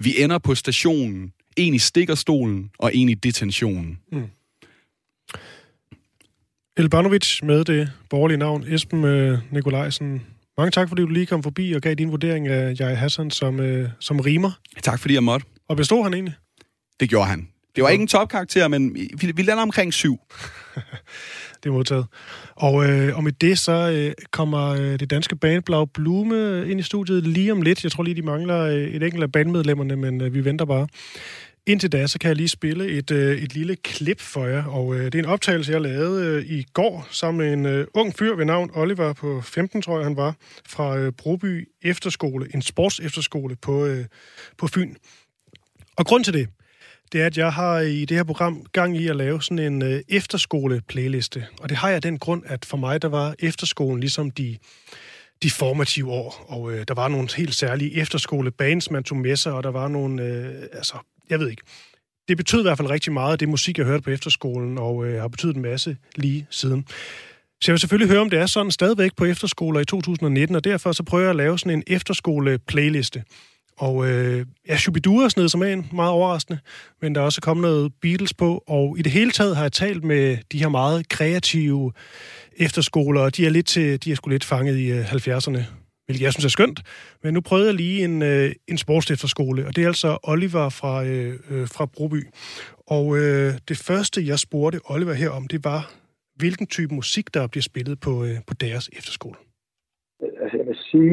[0.00, 1.32] Vi ender på stationen.
[1.56, 3.98] En i stikkerstolen og en i detentionen.
[6.76, 10.22] Elbanovic med det borgerlige navn, Esben øh, Nikolajsen.
[10.58, 13.60] Mange tak, fordi du lige kom forbi og gav din vurdering af Jai Hassan som,
[13.60, 14.50] øh, som rimer.
[14.82, 15.46] Tak fordi jeg måtte.
[15.68, 16.34] Og bestod han egentlig?
[17.00, 17.48] Det gjorde han.
[17.76, 20.18] Det var ikke en topkarakter, men vi, vi lander omkring syv.
[21.62, 22.06] Det er modtaget.
[22.54, 26.80] Og, øh, og med det så øh, kommer øh, det danske band Blau Blume ind
[26.80, 27.84] i studiet lige om lidt.
[27.84, 30.86] Jeg tror lige, de mangler øh, et enkelt af bandmedlemmerne, men øh, vi venter bare.
[31.66, 34.94] indtil da, så kan jeg lige spille et, øh, et lille klip for jer, og
[34.94, 38.14] øh, det er en optagelse, jeg lavede øh, i går sammen med en øh, ung
[38.18, 40.34] fyr ved navn Oliver på 15, tror jeg han var,
[40.68, 44.04] fra øh, Broby Efterskole, en sportsefterskole på, øh,
[44.58, 44.94] på Fyn.
[45.96, 46.48] Og grund til det,
[47.12, 49.82] det er, at jeg har i det her program gang i at lave sådan en
[49.82, 51.46] øh, efterskole-playliste.
[51.60, 54.56] Og det har jeg den grund, at for mig, der var efterskolen ligesom de,
[55.42, 56.44] de formative år.
[56.48, 59.88] Og øh, der var nogle helt særlige efterskolebands, man tog med sig, og der var
[59.88, 60.94] nogle, øh, altså,
[61.30, 61.62] jeg ved ikke.
[62.28, 65.20] Det betød i hvert fald rigtig meget, det musik, jeg hørte på efterskolen, og øh,
[65.20, 66.86] har betydet en masse lige siden.
[67.60, 70.64] Så jeg vil selvfølgelig høre, om det er sådan stadigvæk på efterskoler i 2019, og
[70.64, 73.22] derfor så prøver jeg at lave sådan en efterskole-playliste.
[73.78, 76.58] Og øh, ja, Shubidua sned som en, meget overraskende,
[77.02, 79.72] men der er også kommet noget Beatles på, og i det hele taget har jeg
[79.72, 81.92] talt med de her meget kreative
[82.56, 85.60] efterskoler, og de er, lidt til, de er sgu lidt fanget i øh, 70'erne,
[86.06, 86.82] hvilket jeg synes er skønt.
[87.22, 91.04] Men nu prøvede jeg lige en, øh, en sportsefterskole, og det er altså Oliver fra,
[91.04, 92.26] øh, øh, fra Broby.
[92.86, 95.92] Og øh, det første, jeg spurgte Oliver her om, det var,
[96.36, 99.36] hvilken type musik, der bliver spillet på, øh, på deres efterskole.
[100.42, 101.12] Altså, jeg vil sige,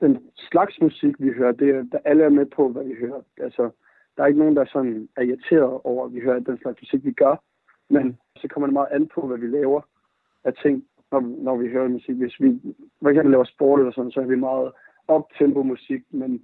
[0.00, 3.22] den slags musik, vi hører, det er, der alle er med på, hvad vi hører.
[3.40, 3.70] Altså,
[4.16, 7.04] der er ikke nogen, der sådan er irriteret over, at vi hører den slags musik,
[7.04, 7.36] vi gør.
[7.90, 9.80] Men så kommer det meget an på, hvad vi laver
[10.44, 12.16] af ting, når, når vi hører musik.
[12.16, 12.60] Hvis vi
[13.02, 14.72] for eksempel laver sport eller sådan, så er vi meget
[15.08, 16.42] op-tempo musik, men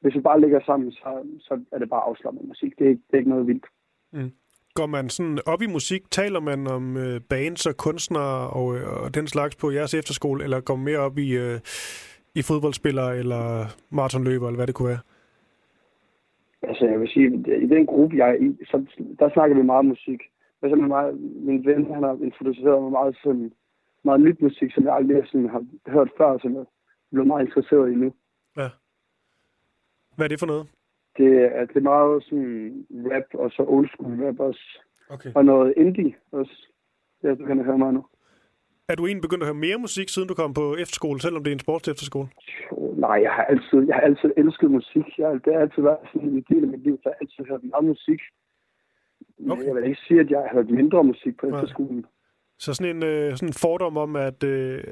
[0.00, 2.78] hvis vi bare ligger sammen, så, så er det bare afslappet musik.
[2.78, 3.66] Det er, ikke, det er ikke noget vildt.
[4.12, 4.30] Mm.
[4.74, 9.02] Går man sådan op i musik, taler man om øh, bands og kunstnere og, øh,
[9.04, 11.60] og den slags på jeres efterskole, eller går man mere op i, øh,
[12.38, 13.42] i fodboldspillere eller
[13.90, 15.04] maratonløber, eller hvad det kunne være?
[16.62, 17.26] Altså, jeg vil sige,
[17.64, 18.76] i den gruppe, jeg er i, så,
[19.18, 20.20] der snakker vi meget musik.
[20.62, 21.14] Eksempel mig,
[21.48, 23.52] min ven, han har introduceret mig meget, sådan,
[24.04, 26.64] meget nyt musik, som jeg aldrig sådan, har hørt før, som jeg er
[27.12, 28.12] blevet meget interesseret i nu.
[28.56, 28.68] Ja.
[30.16, 30.66] Hvad er det for noget?
[31.18, 34.82] Det er, det er meget sådan rap, og så old school rap også.
[35.10, 35.32] Okay.
[35.34, 36.68] Og noget indie også.
[37.22, 38.04] Ja, du kan høre mig nu.
[38.90, 41.50] Er du egentlig begyndt at høre mere musik, siden du kom på efterskole, selvom det
[41.50, 42.28] er en sportsefterskole?
[42.96, 45.06] Nej, jeg har altid, jeg har altid elsket musik.
[45.18, 47.44] Jeg, det har altid været sådan en del af mit liv, så jeg har altid
[47.50, 48.20] hørt meget musik.
[49.38, 49.66] Men Okay.
[49.66, 52.06] jeg vil ikke sige, at jeg har hørt mindre musik på efterskolen.
[52.58, 54.84] Så sådan en, øh, sådan en fordom om, at, øh,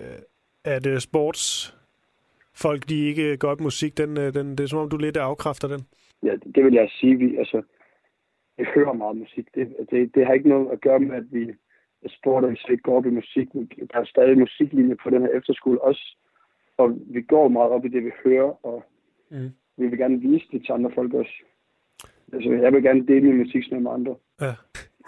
[0.65, 4.89] at øh, sportsfolk, de ikke går op musik, den, øh, den, det er som om,
[4.89, 5.81] du lidt afkræfter den.
[6.23, 7.17] Ja, det, det vil jeg sige.
[7.17, 7.63] Vi, altså,
[8.59, 9.47] vi hører meget musik.
[9.55, 11.55] Det, det, det har ikke noget at gøre med, at vi
[12.09, 13.49] sport, og vi slet ikke går op i musik.
[13.93, 16.17] Der er stadig musiklinje på den her efterskole også.
[16.79, 18.85] Og vi går meget op i det, vi hører, og
[19.31, 19.51] Mm.
[19.77, 21.33] vi vil gerne vise det til andre folk også.
[22.33, 24.15] Altså, jeg vil gerne dele min musiksmag med andre.
[24.41, 24.55] Ja.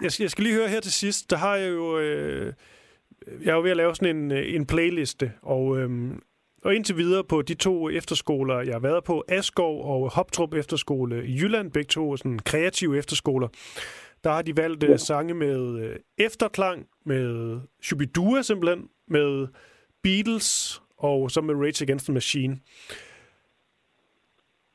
[0.01, 1.99] Jeg skal, jeg skal lige høre her til sidst, der har jeg jo...
[1.99, 2.53] Øh,
[3.43, 6.21] jeg er jo ved at lave sådan en, øh, en playliste, og, øhm,
[6.63, 11.25] og indtil videre på de to efterskoler, jeg har været på, Askov og Hoptrup Efterskole
[11.27, 13.47] i Jylland, begge to sådan kreative efterskoler,
[14.23, 14.97] der har de valgt ja.
[14.97, 19.47] sange med øh, efterklang, med Shubidua simpelthen, med
[20.03, 22.53] Beatles og så med Rage Against the Machine.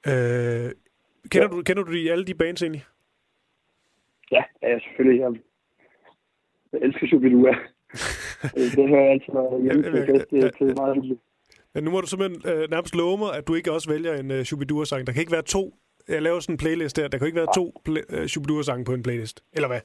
[0.06, 0.72] Øh, kender,
[1.34, 1.46] Ja.
[1.46, 2.84] du, kender du de, alle de bands egentlig?
[4.30, 5.20] Ja, ja selvfølgelig.
[5.20, 5.30] Jeg,
[6.72, 7.50] jeg elsker Shubidua.
[8.76, 11.20] det hører jeg altid, når jeg er til meget hyggeligt.
[11.74, 14.30] Ja, nu må du simpelthen øh, nærmest love mig, at du ikke også vælger en
[14.30, 15.06] øh, Shubidua-sang.
[15.06, 15.74] Der kan ikke være to.
[16.08, 17.08] Jeg laver sådan en playlist der.
[17.08, 19.44] Der kan ikke være to pla- øh, Shubidua-sange på en playlist.
[19.52, 19.80] Eller hvad?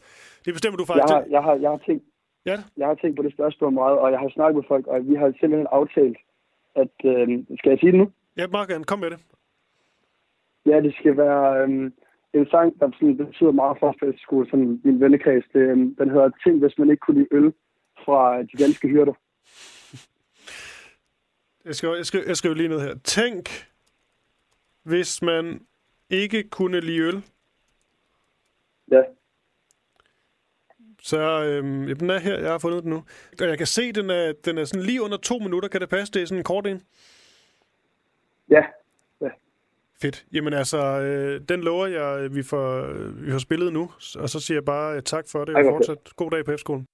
[0.45, 1.13] Det bestemmer du Jeg faktisk.
[1.13, 2.03] har, jeg, har, jeg, har tænkt,
[2.45, 5.07] Ja, jeg har tænkt på det spørgsmål meget, og jeg har snakket med folk, og
[5.09, 6.17] vi har simpelthen aftalt,
[6.75, 6.93] at...
[7.05, 7.27] Øh,
[7.59, 8.11] skal jeg sige det nu?
[8.37, 8.83] ja, gerne.
[8.83, 9.19] Kom med det.
[10.65, 11.91] Ja, det skal være øh,
[12.33, 15.45] en sang, der sådan betyder meget for fællesskole, sådan min vennekreds.
[15.53, 17.53] Det, øh, den hedder Ting, hvis man ikke kunne lide øl
[18.05, 19.13] fra de danske hyrder.
[21.65, 22.95] Jeg skriver, jeg, skriver, jeg skriver lige ned her.
[23.03, 23.49] Tænk,
[24.83, 25.61] hvis man
[26.09, 27.23] ikke kunne lide øl,
[28.91, 29.01] Ja,
[31.01, 32.39] så øhm, ja, den er her.
[32.39, 33.03] Jeg har fundet den nu.
[33.41, 35.69] Og jeg kan se, den er, den er sådan lige under to minutter.
[35.69, 36.13] Kan det passe?
[36.13, 36.81] Det er sådan en kort en.
[38.49, 38.63] ja,
[40.01, 40.25] Fedt.
[40.33, 43.91] Jamen altså, øh, den lover jeg, øh, vi får, øh, vi får spillet nu.
[44.19, 46.85] Og så siger jeg bare øh, tak for det, og fortsat god dag på efterskolen.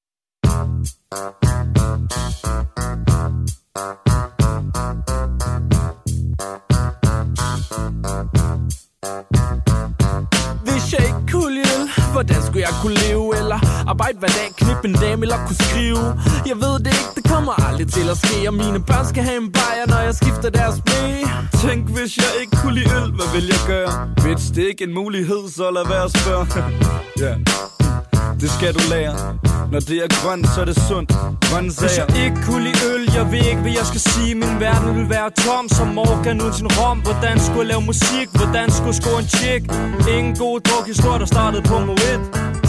[8.65, 8.84] Hvis
[10.97, 11.65] jeg ikke kunne lide
[12.15, 13.25] hvordan skulle jeg kunne leve?
[13.39, 13.59] Eller
[13.91, 16.05] arbejde hver dag, knippe en dame eller kunne skrive?
[16.51, 19.39] Jeg ved det ikke, det kommer aldrig til at ske Og mine børn skal have
[19.45, 21.01] en bajer, når jeg skifter deres blæ
[21.63, 23.91] Tænk, hvis jeg ikke kunne lide øl, hvad vil jeg gøre?
[24.23, 26.45] Bitch, det er ikke en mulighed, så lad være at spørge
[27.23, 27.33] Ja,
[28.41, 29.15] det skal du lære
[29.71, 31.09] Når det er grønt, så er det sundt.
[31.47, 34.55] Grønne Hvis jeg ikke kunne lide øl, jeg ved ikke, hvad jeg skal sige Min
[34.59, 38.27] verden vil være tom som Morgan uden sin rom Hvordan skulle jeg lave musik?
[38.39, 39.63] Hvordan skulle jeg score en chick?
[40.17, 42.21] Ingen god druk historie, der startede på Moet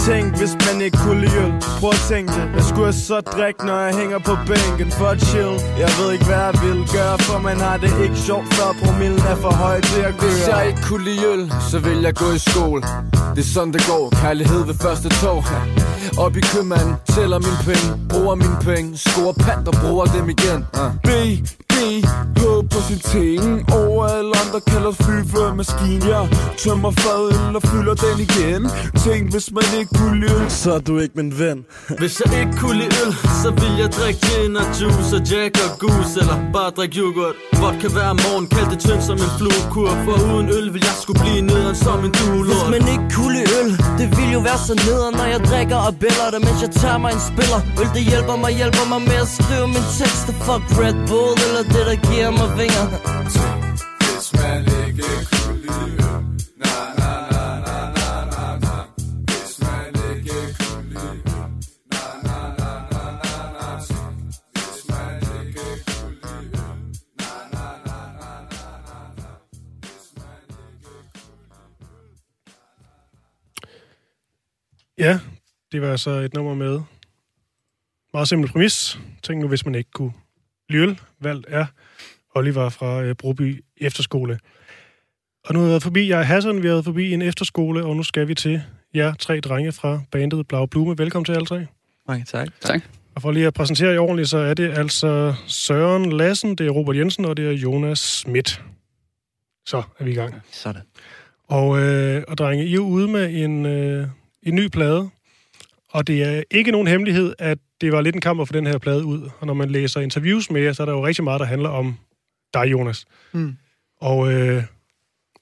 [0.07, 1.53] Tænk, hvis man ikke kunne lide øl.
[1.81, 2.45] Prøv at tænke det.
[2.55, 5.55] Hvad skulle jeg så drikke, når jeg hænger på bænken For at chill.
[5.83, 9.23] Jeg ved ikke, hvad jeg vil gøre For man har det ikke sjovt Før promillen
[9.33, 10.31] er for høj til at køre.
[10.31, 12.83] Hvis jeg ikke kunne lide øl, så vil jeg gå i skole.
[13.35, 15.45] Det er sådan det går, kærlighed ved første tog.
[16.25, 20.61] Op i købmanden, tæller mine penge Bruger mine penge, scorer pant og bruger dem igen.
[21.07, 21.11] B,
[21.77, 21.79] B,
[22.41, 23.43] H på sin ting.
[23.81, 26.25] Over alle andre kalder flyfør maskine Jeg
[26.63, 28.63] tømmer fadet og fylder den igen.
[29.05, 31.59] Tænk, hvis man ikke kunne lide Så er du ikke min ven.
[32.01, 33.13] Hvis jeg ikke kunne lide øl,
[33.43, 36.15] så vil jeg drikke gin og juice og jack og goose.
[36.21, 37.37] Eller bare drikke yoghurt.
[37.61, 39.91] Vodka hver morgen, kald det tynd som en fluekur.
[40.05, 42.67] For uden øl vil jeg skulle blive nederen som en duelort.
[42.71, 43.71] Hvis man ikke kunne lide øl,
[44.01, 46.99] det ville jo være så nederen Når jeg drikker og bæller det, mens jeg tager
[47.05, 47.61] mig en spiller.
[47.81, 51.65] Øl det hjælper mig, hjælper mig med at skrive min tekster Fuck Red Bull, eller
[51.75, 52.87] det der giver mig vinger
[54.05, 55.97] Hvis man ikke kunne lide
[56.63, 58.75] Na, na, na, na, na, na, na
[59.31, 61.51] Hvis man ikke kunne lide øl
[61.93, 63.67] Na, na, na, na, na, na
[64.57, 66.65] Hvis man ikke kunne lide
[67.21, 69.31] Na, na, na, na, na, na, na
[69.83, 70.93] Hvis man ikke
[74.99, 75.21] Ja,
[75.73, 76.81] det var altså et nummer med
[78.13, 78.99] meget simpel præmis.
[79.23, 80.13] Tænk nu, hvis man ikke kunne
[80.69, 81.01] lide øl.
[81.21, 81.67] Valgt er
[82.35, 84.39] Oliver fra øh, Broby Efterskole.
[85.45, 87.85] Og nu har vi været forbi, jeg er Hassan, vi har været forbi en efterskole,
[87.85, 88.63] og nu skal vi til
[88.95, 90.99] jer tre drenge fra bandet Blau Blume.
[90.99, 91.67] Velkommen til alle tre.
[92.09, 92.49] Mange tak.
[92.61, 92.83] Tak.
[93.15, 96.71] Og for lige at præsentere jer ordentligt, så er det altså Søren Lassen, det er
[96.71, 98.63] Robert Jensen, og det er Jonas Schmidt.
[99.67, 100.35] Så er vi i gang.
[100.53, 100.83] Sådan.
[101.49, 104.09] Og, øh, og drenge, I er ude med en, øh,
[104.43, 105.11] en ny plade,
[105.97, 108.67] og det er ikke nogen hemmelighed, at det var lidt en kamp at få den
[108.67, 109.31] her plade ud.
[109.39, 111.69] Og når man læser interviews med jer, så er der jo rigtig meget, der handler
[111.69, 111.99] om
[112.55, 113.05] dig, Jonas.
[113.33, 113.57] Mm.
[114.01, 114.63] Og øh,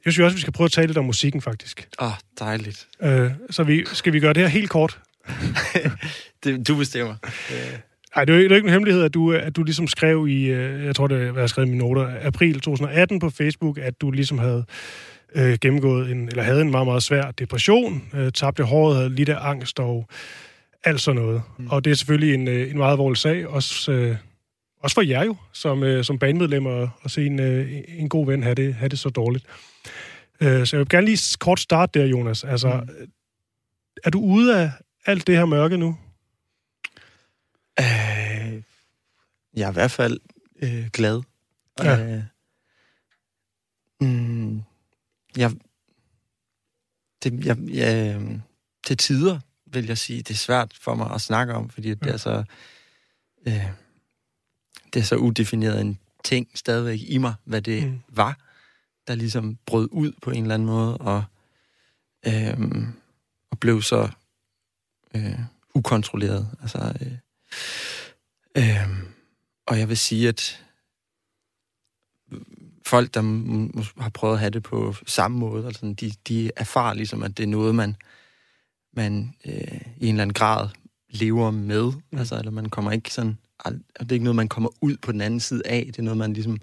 [0.04, 1.88] jeg synes også, vi skal prøve at tale lidt om musikken, faktisk.
[2.00, 2.88] Åh, oh, dejligt.
[3.02, 5.00] Øh, så vi, skal vi gøre det her helt kort?
[6.44, 7.14] Det, du bestemmer.
[8.16, 9.86] Nej, det er jo det er jo ikke en hemmelighed, at du, at du ligesom
[9.86, 13.30] skrev i, øh, jeg tror, det var jeg skrev i mine noter, april 2018 på
[13.30, 14.64] Facebook, at du ligesom havde
[15.34, 19.28] øh, gennemgået en, eller havde en meget, meget svær depression, øh, tabte håret, havde lidt
[19.28, 20.08] af angst og
[20.84, 21.42] alt sådan noget.
[21.58, 21.66] Mm.
[21.70, 24.16] Og det er selvfølgelig en, øh, en meget alvorlig sag, også, øh,
[24.82, 28.42] også for jer jo, som, øh, som bandmedlemmer, at se en, øh, en god ven
[28.42, 29.46] have det, have det så dårligt.
[30.40, 32.44] Øh, så jeg vil gerne lige kort starte der, Jonas.
[32.44, 33.12] Altså, mm.
[34.04, 34.70] er du ude af
[35.06, 35.96] alt det her mørke nu?
[37.80, 38.62] Øh,
[39.56, 40.20] jeg er i hvert fald
[40.62, 41.22] øh, glad.
[41.82, 42.16] Ja.
[42.16, 42.22] Øh,
[44.00, 44.62] mm,
[45.36, 45.52] jeg,
[47.22, 48.38] det, jeg, jeg, øh,
[48.86, 52.12] til tider vil jeg sige, det er svært for mig at snakke om, fordi det
[52.12, 52.44] er så
[53.46, 53.66] øh,
[54.94, 58.00] det er så udefineret en ting stadigvæk i mig, hvad det mm.
[58.08, 58.38] var,
[59.06, 61.24] der ligesom brød ud på en eller anden måde, og,
[62.26, 62.58] øh,
[63.50, 64.08] og blev så
[65.14, 65.38] øh,
[65.74, 66.48] ukontrolleret.
[66.62, 67.12] Altså, øh,
[68.56, 68.88] øh,
[69.66, 70.63] og jeg vil sige, at
[72.86, 73.22] folk, der
[74.02, 77.42] har prøvet at have det på samme måde, altså, de, de erfarer ligesom, at det
[77.42, 77.96] er noget, man,
[78.92, 80.68] man øh, i en eller anden grad
[81.08, 81.92] lever med.
[82.12, 82.18] Mm.
[82.18, 83.38] Altså, eller man kommer ikke sådan...
[83.64, 85.84] Det er ikke noget, man kommer ud på den anden side af.
[85.86, 86.58] Det er noget, man ligesom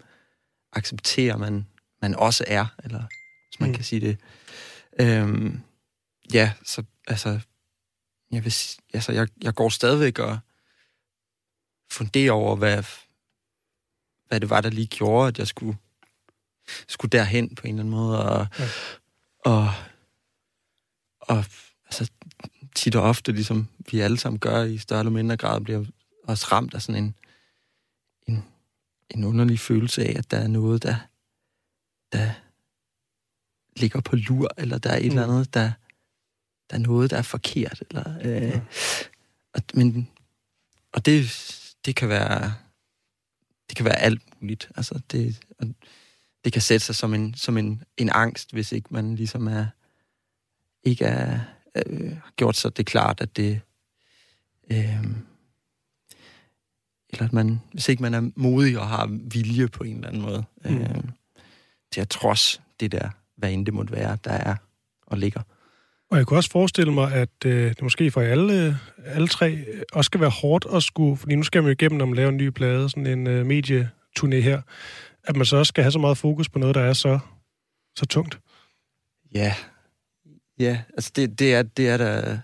[0.74, 1.68] accepterer, man,
[2.02, 3.04] man også er, eller
[3.48, 3.76] hvis man Mm.
[3.76, 4.18] kan sige det.
[5.00, 5.60] Øhm,
[6.34, 7.40] ja, så altså...
[8.32, 8.54] Jeg, vil,
[8.94, 10.40] altså jeg, jeg går stadigvæk og
[11.92, 12.84] funderer over, hvad,
[14.28, 15.78] hvad det var, der lige gjorde, at jeg skulle,
[16.88, 18.26] skulle derhen på en eller anden måde.
[18.26, 18.68] Og, Ja.
[19.46, 19.74] og,
[21.22, 21.46] og
[21.86, 22.12] altså,
[22.76, 25.86] tit og ofte, ligesom vi alle sammen gør i større eller mindre grad, bliver
[26.24, 27.16] også ramt af sådan en,
[28.28, 28.46] en,
[29.10, 30.96] en underlig følelse af, at der er noget, der,
[32.12, 32.32] der
[33.80, 35.10] ligger på lur, eller der er et mm.
[35.10, 35.72] eller andet, der,
[36.70, 37.84] der er noget, der er forkert.
[37.90, 38.62] Eller, øh, Ja.
[39.54, 40.10] og, men,
[40.92, 41.26] og det,
[41.86, 42.54] det kan være
[43.70, 44.72] det kan være alt muligt.
[44.76, 45.68] Altså, det, og
[46.44, 49.66] det kan sætte sig som en, som en, en angst, hvis ikke man ligesom er
[50.84, 51.40] ikke er,
[51.76, 53.62] øh, gjort sig det klart, at det
[54.72, 55.06] øh,
[57.10, 60.22] eller at man, hvis ikke man er modig og har vilje på en eller anden
[60.22, 60.82] måde, Mm.
[60.82, 61.04] øh,
[61.92, 64.56] til at trods det der, hvad end det måtte være, der er
[65.08, 65.42] og ligger.
[66.10, 69.82] Og jeg kunne også forestille mig, at øh, det måske for alle, alle tre øh,
[69.94, 71.18] også skal være hårdt at skulle...
[71.18, 73.46] Fordi nu skal man jo igennem, når man laver en ny plade, sådan en øh,
[73.46, 74.62] medieturné her,
[75.24, 77.20] at man så også skal have så meget fokus på noget, der er så,
[77.96, 78.40] så tungt.
[79.34, 79.56] Ja,
[80.60, 82.40] ja, altså det, det, er, det er da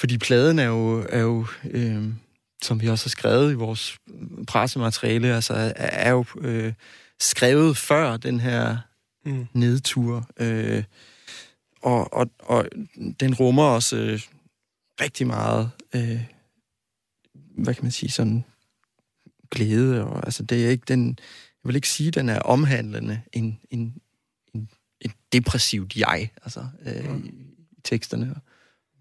[0.00, 2.04] fordi pladen er jo, er jo øh,
[2.62, 3.98] som vi også har skrevet i vores
[4.46, 6.72] pressemateriale, altså er, er jo øh,
[7.20, 8.76] skrevet før den her
[9.24, 9.46] Mm.
[9.52, 10.28] nedtur.
[10.36, 10.84] Øh,
[11.82, 12.68] og, og, og
[13.20, 14.20] den rummer også øh,
[15.00, 16.20] rigtig meget, øh,
[17.34, 18.44] hvad kan man sige, sådan
[19.50, 20.04] glæde.
[20.04, 21.18] Og, altså, det er ikke den,
[21.64, 23.94] jeg vil ikke sige, at den er omhandlende en, en,
[24.54, 24.68] en,
[25.00, 27.28] et depressivt jeg, altså, øh, i,
[27.70, 28.34] i teksterne.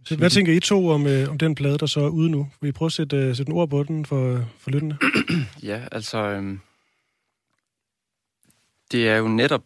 [0.06, 2.50] Så Hvad tænker I to om, øh, om den plade, der så er ude nu?
[2.62, 4.98] Vil I prøve at sætte, øh, sætte en ord på den for, for lyttende?
[5.64, 6.18] Ja, altså...
[6.18, 6.60] Øhm,
[8.92, 9.64] det er jo netop...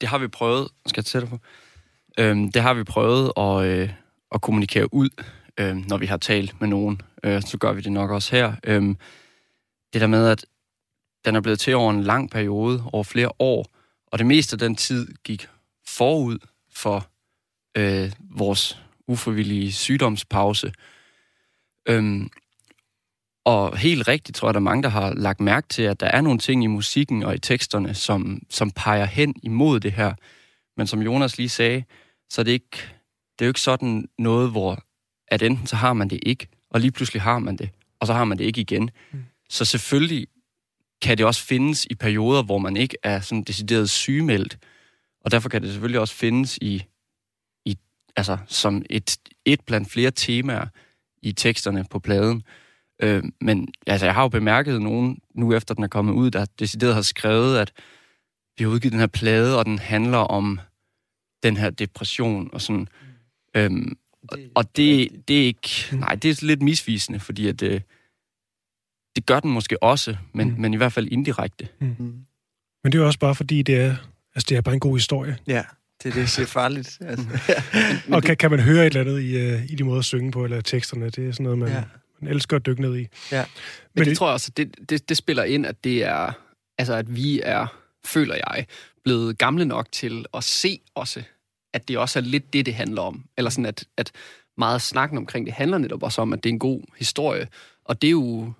[0.00, 0.68] Det har vi prøvet...
[0.86, 1.38] Skal jeg sætte på?
[2.18, 3.90] Øhm, det har vi prøvet at, øh,
[4.34, 5.08] at kommunikere ud,
[5.58, 7.00] øh, når vi har talt med nogen.
[7.24, 8.54] Øh, så gør vi det nok også her.
[8.64, 8.96] Øhm,
[9.92, 10.44] det der med, at
[11.24, 13.66] den er blevet til over en lang periode, over flere år,
[14.06, 15.48] og det meste af den tid gik
[15.86, 16.38] forud
[16.72, 17.06] for
[17.76, 20.72] øh, vores ufrivillige sygdomspause.
[21.88, 22.30] Øhm,
[23.44, 26.06] og helt rigtigt tror jeg, der er mange, der har lagt mærke til, at der
[26.06, 30.14] er nogle ting i musikken og i teksterne, som, som peger hen imod det her.
[30.76, 31.84] Men som Jonas lige sagde,
[32.30, 32.76] så er det ikke,
[33.38, 34.82] det er jo ikke sådan noget, hvor
[35.28, 37.70] at enten så har man det ikke, og lige pludselig har man det,
[38.00, 38.90] og så har man det ikke igen.
[39.12, 39.24] Mm.
[39.52, 40.26] Så selvfølgelig
[41.02, 44.58] kan det også findes i perioder, hvor man ikke er sådan decideret sygemeldt,
[45.20, 46.84] og derfor kan det selvfølgelig også findes i,
[47.64, 47.78] i
[48.16, 50.66] altså som et, et blandt flere temaer
[51.22, 52.42] i teksterne på pladen.
[53.02, 56.46] Øh, men altså, jeg har jo bemærket nogen, nu efter den er kommet ud, der
[56.58, 57.72] decideret har skrevet, at
[58.58, 60.60] vi har udgivet den her plade, og den handler om
[61.42, 62.88] den her depression og sådan.
[63.54, 63.60] Mm.
[63.60, 63.96] Øhm,
[64.28, 65.70] og, og det, det er ikke...
[65.92, 67.80] Nej, det er lidt misvisende, fordi at, øh,
[69.16, 70.60] det gør den måske også, men, mm.
[70.60, 71.68] men i hvert fald indirekte.
[71.80, 71.86] Mm.
[72.84, 73.96] Men det er jo også bare fordi, det er,
[74.34, 75.38] altså, det er bare en god historie.
[75.46, 75.62] Ja,
[76.02, 76.98] det er det, det er farligt.
[77.00, 77.26] Altså.
[78.06, 80.04] men, og kan, kan man høre et eller andet i, uh, i de måder at
[80.04, 81.10] synge på, eller teksterne?
[81.10, 81.82] Det er sådan noget, man, ja.
[82.20, 83.08] man elsker at dykke ned i.
[83.32, 83.42] Ja.
[83.42, 83.48] Men,
[83.94, 86.32] men det, det tror jeg også, det, det, det spiller ind, at det er...
[86.78, 87.66] Altså, at vi er,
[88.04, 88.66] føler jeg,
[89.04, 91.22] blevet gamle nok til at se også,
[91.74, 93.24] at det også er lidt det, det handler om.
[93.36, 94.12] Eller sådan, at, at
[94.58, 97.48] meget snakken omkring det handler netop også om, at det er en god historie.
[97.84, 98.52] Og det er jo,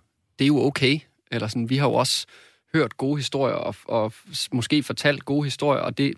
[0.42, 0.98] det er jo okay.
[1.30, 2.26] Eller sådan, vi har jo også
[2.74, 4.12] hørt gode historier, og, og
[4.52, 6.14] måske fortalt gode historier, og det,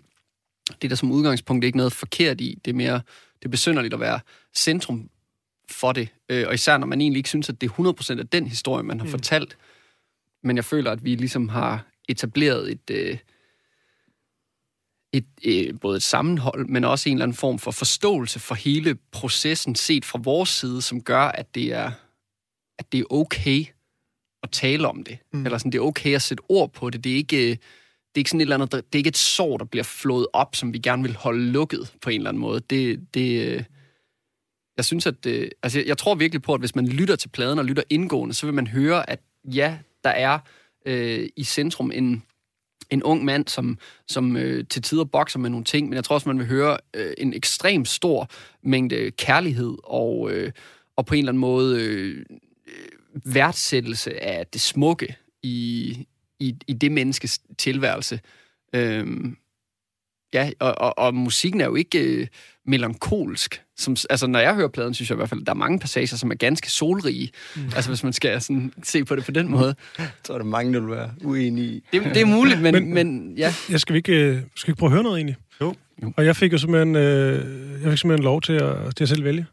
[0.67, 2.59] det er der som udgangspunkt ikke noget forkert i.
[2.65, 3.01] Det er mere
[3.39, 4.19] det er besynderligt at være
[4.53, 5.09] centrum
[5.69, 6.09] for det.
[6.29, 8.83] Øh, og især når man egentlig ikke synes, at det er 100% af den historie,
[8.83, 9.11] man har mm.
[9.11, 9.57] fortalt.
[10.43, 13.17] Men jeg føler, at vi ligesom har etableret et, øh,
[15.13, 18.95] et, øh, både et sammenhold, men også en eller anden form for forståelse for hele
[19.11, 21.91] processen set fra vores side, som gør, at det er,
[22.79, 23.65] at det er okay
[24.45, 25.17] at tale om det.
[25.33, 25.45] Mm.
[25.45, 27.03] Eller sådan, det er okay at sætte ord på det.
[27.03, 27.49] Det er ikke,
[28.15, 30.27] det er ikke sådan et eller andet, det er ikke et sår, der bliver flået
[30.33, 32.59] op, som vi gerne vil holde lukket på en eller anden måde.
[32.69, 33.65] Det, det,
[34.77, 37.59] jeg synes, at det, altså jeg tror virkelig på, at hvis man lytter til pladen
[37.59, 39.19] og lytter indgående, så vil man høre, at
[39.53, 40.39] ja, der er
[40.85, 42.23] øh, i centrum en,
[42.89, 43.77] en ung mand, som,
[44.07, 46.77] som øh, til tider bokser med nogle ting, men jeg tror også, man vil høre
[46.93, 48.29] øh, en ekstrem stor
[48.63, 50.51] mængde kærlighed og, øh,
[50.95, 52.25] og på en eller anden måde øh,
[53.25, 56.07] værdsættelse af det smukke i,
[56.39, 58.19] i, i det menneskes tilværelse.
[58.75, 59.37] Øhm,
[60.33, 62.27] ja, og, og, og musikken er jo ikke øh,
[62.65, 63.61] melankolsk.
[63.77, 65.79] Som, altså, når jeg hører pladen, synes jeg i hvert fald, at der er mange
[65.79, 67.31] passager, som er ganske solrige.
[67.55, 67.61] Mm.
[67.75, 69.75] Altså, hvis man skal sådan, se på det på den måde.
[69.99, 71.83] Jeg tror, der er mange, der vil være uenige i.
[71.91, 73.53] Det, det er muligt, men, men, men ja.
[73.69, 75.35] Jeg skal vi ikke, øh, skal vi ikke prøve at høre noget egentlig?
[75.61, 75.75] Jo.
[76.17, 79.23] Og jeg fik jo simpelthen, øh, jeg fik simpelthen lov til at, til at selv
[79.23, 79.45] vælge.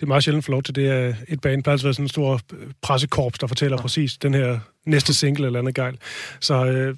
[0.00, 0.90] Det er meget sjældent få lov til det.
[0.90, 2.40] Er et band plejer at være sådan en stor
[2.82, 3.82] pressekorps, der fortæller ja.
[3.82, 5.98] præcis den her næste single eller andet gejl.
[6.40, 6.96] Så øh,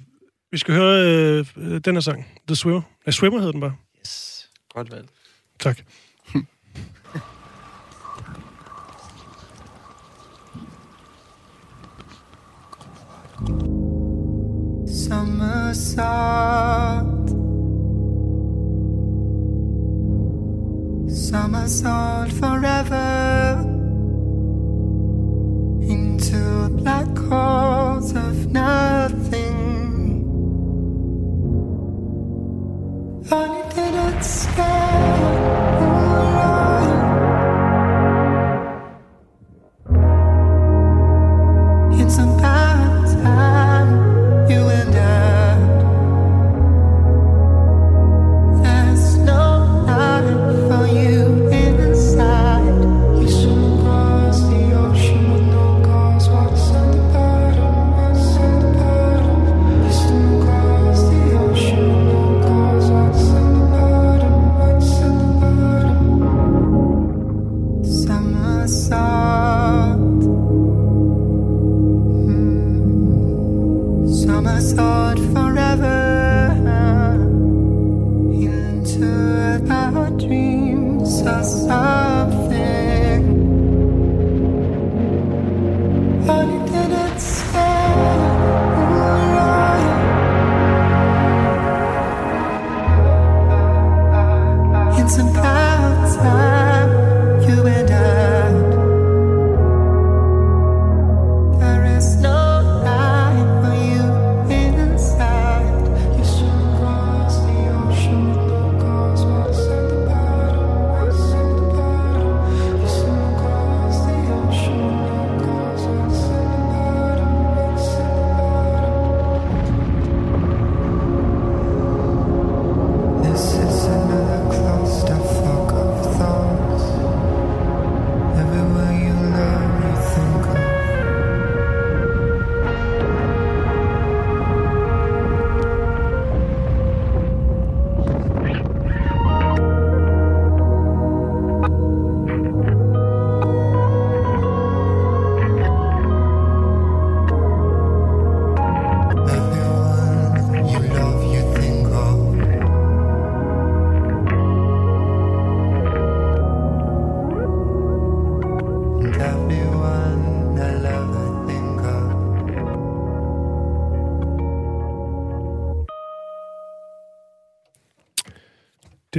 [0.51, 1.45] vi skal høre øh,
[1.85, 2.81] den her sang, The Swimmer.
[3.05, 3.75] Ja, Swimmer hedder den bare.
[3.99, 4.49] Yes.
[4.73, 5.07] Godt valg.
[5.59, 5.77] Tak.
[14.87, 17.22] Somersault
[21.33, 23.57] Somersault forever
[25.81, 29.55] Into black holes of nothing.
[33.31, 35.22] Only didn't stay
[74.59, 76.12] thought forever.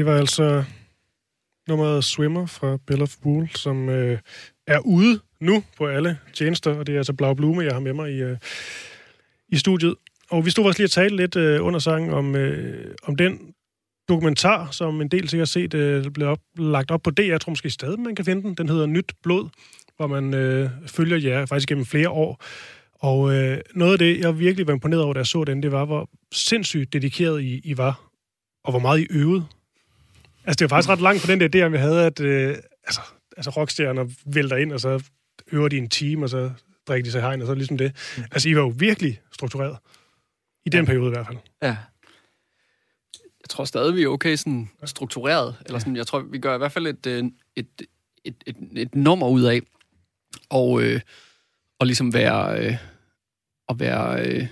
[0.04, 0.64] Det var altså
[1.68, 4.18] nummeret Swimmer fra Bell of Wool, som øh,
[4.66, 7.92] er ude nu på alle tjenester, og det er altså Blau Blume, jeg har med
[7.92, 8.36] mig i, øh,
[9.48, 9.94] i studiet.
[10.30, 13.54] Og vi stod også lige og talte lidt øh, under sangen om, øh, om den
[14.08, 17.22] dokumentar, som en del sikkert set øh, blev op, lagt op på DR.
[17.22, 18.54] Jeg tror måske stadig, man kan finde den.
[18.54, 19.48] Den hedder Nyt Blod,
[19.96, 22.44] hvor man øh, følger jer faktisk gennem flere år.
[22.94, 25.72] Og øh, noget af det, jeg virkelig var imponeret over, da jeg så den, det
[25.72, 28.10] var, hvor sindssygt dedikeret I, I var,
[28.64, 29.44] og hvor meget I øvede.
[30.44, 33.00] Altså, det var faktisk ret langt på den der idé, vi havde, at øh, altså,
[33.36, 35.02] altså rockstjerner vælter ind, og så
[35.52, 36.50] øver de en time, og så
[36.88, 37.92] drikker de sig hegn, og så er ligesom det.
[38.32, 39.76] Altså, I var jo virkelig struktureret.
[40.66, 41.38] I den periode i hvert fald.
[41.62, 41.76] Ja.
[43.40, 45.56] Jeg tror stadig, vi er okay sådan struktureret.
[45.66, 47.24] Eller sådan, jeg tror, vi gør i hvert fald et, øh,
[47.56, 47.66] et,
[48.24, 49.60] et, et, et nummer ud af.
[50.50, 51.00] Og, øh,
[51.78, 52.58] og ligesom være...
[52.58, 52.76] Øh,
[53.68, 54.46] at være øh,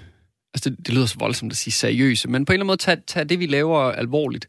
[0.55, 2.77] altså, det, det lyder så voldsomt at sige seriøse, men på en eller anden måde
[2.77, 4.49] tage, tage det, vi laver, alvorligt.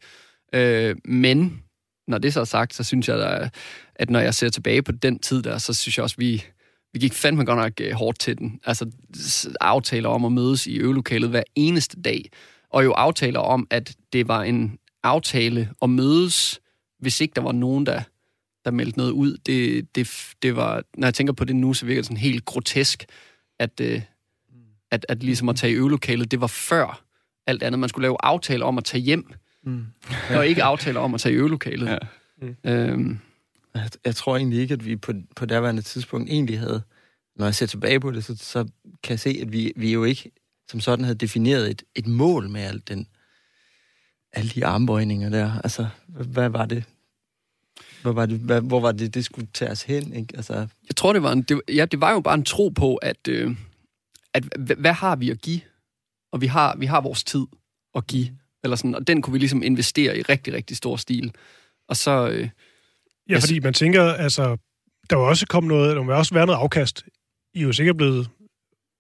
[0.54, 1.64] Øh, men
[2.08, 3.50] når det så er sagt, så synes jeg, der,
[3.96, 6.44] at når jeg ser tilbage på den tid der, så synes jeg også, vi,
[6.94, 8.60] vi gik fandme godt nok øh, hårdt til den.
[8.66, 8.92] Altså
[9.62, 12.30] aftaler om at mødes i øvelokalet hver eneste dag.
[12.70, 16.60] Og jo aftaler om, at det var en aftale at mødes,
[17.00, 18.02] hvis ikke der var nogen, der,
[18.66, 19.38] der meldte noget ud.
[19.38, 22.46] Det, det, det var, når jeg tænker på det nu, så virker det sådan helt
[22.46, 23.06] grotesk,
[23.60, 24.02] at, øh,
[24.92, 27.04] at, at ligesom at tage i øvelokalet, det var før
[27.48, 27.80] alt andet.
[27.80, 29.34] Man skulle lave aftaler om at tage hjem,
[29.64, 29.86] Mm.
[30.36, 31.88] og ikke aftaler om at tage i øvelokalet.
[31.88, 31.98] Ja.
[32.42, 32.56] Mm.
[32.64, 33.20] Øhm,
[33.76, 36.82] Jeg, jeg tror egentlig ikke, at vi på, på daværende tidspunkt egentlig havde,
[37.36, 38.64] når jeg ser tilbage på det, så, så
[39.04, 40.32] kan jeg se, at vi, vi jo ikke
[40.72, 43.08] som sådan havde defineret et, et mål med alt den,
[44.34, 45.60] alle de armbøjninger der.
[45.64, 46.84] Altså, hvad, hvad var det?
[48.02, 50.14] Hvor var det, hvad, hvor var det, det skulle tage os hen?
[50.14, 50.36] Ikke?
[50.36, 50.54] Altså,
[50.88, 53.28] Jeg tror, det var, en, det, ja, det var jo bare en tro på, at,
[53.28, 53.56] øh,
[54.34, 55.62] at h- hvad har vi at give?
[56.32, 57.46] Og vi har, vi har vores tid
[57.96, 58.38] at give.
[58.64, 61.32] Eller sådan, og den kunne vi ligesom investere i rigtig, rigtig stor stil.
[61.88, 62.30] Og så...
[62.30, 62.50] Øh,
[63.30, 64.58] Ja, fordi man tænker, altså,
[65.10, 67.04] der var også kommet noget, der må også være noget afkast.
[67.54, 68.30] I er jo sikkert blevet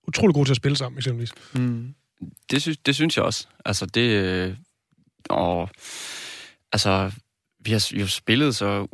[0.07, 1.31] utrolig gode til at spille sammen, eksempelvis.
[1.53, 1.93] Mm.
[2.51, 3.47] Det, synes, det synes jeg også.
[3.65, 4.09] Altså, det...
[4.09, 4.55] Øh,
[5.29, 5.69] og,
[6.71, 7.11] altså,
[7.59, 8.87] vi har, har spillet så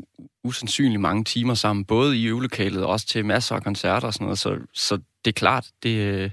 [0.44, 4.26] usandsynligt mange timer sammen, både i øvelokalet og også til masser af koncerter og sådan
[4.26, 6.32] noget, så, så det er klart, det, øh,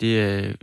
[0.00, 0.54] det, øh,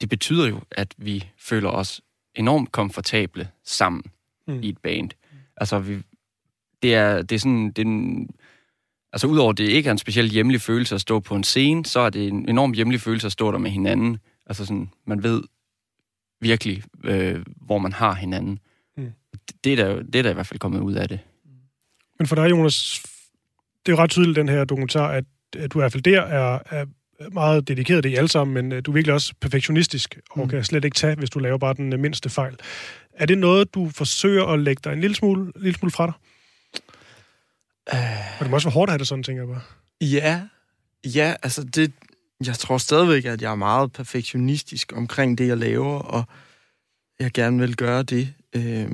[0.00, 2.00] det betyder jo, at vi føler os
[2.34, 4.02] enormt komfortable sammen
[4.48, 4.62] Mm.
[4.62, 5.10] i et band.
[5.56, 6.02] Altså, vi,
[6.82, 8.30] det er, det er sådan, det er en,
[9.12, 12.00] altså udover det ikke er en speciel hjemlig følelse at stå på en scene, så
[12.00, 14.18] er det en enorm hjemlig følelse at stå der med hinanden.
[14.46, 15.42] Altså sådan, man ved
[16.40, 18.58] virkelig, øh, hvor man har hinanden.
[18.96, 19.12] Mm.
[19.64, 21.20] Det, er der, det er der i hvert fald kommet ud af det.
[22.18, 23.02] Men for dig, Jonas,
[23.86, 25.24] det er jo ret tydeligt, den her dokumentar, at,
[25.56, 26.86] at du i hvert fald der er, er
[27.32, 30.48] meget dedikeret det i alle sammen, men øh, du er virkelig også perfektionistisk, og Mm.
[30.48, 32.56] kan slet ikke tage, hvis du laver bare den øh, mindste fejl.
[33.12, 36.14] Er det noget, du forsøger at lægge dig en lille smule, lille smule fra dig?
[37.94, 39.62] Øh, Og det må også være hårdt at have det sådan, tænker jeg bare.
[40.00, 40.42] Ja,
[41.04, 41.92] ja, altså det,
[42.46, 46.24] jeg tror stadigvæk, at jeg er meget perfektionistisk omkring det, jeg laver, og
[47.20, 48.88] jeg gerne vil gøre det øh,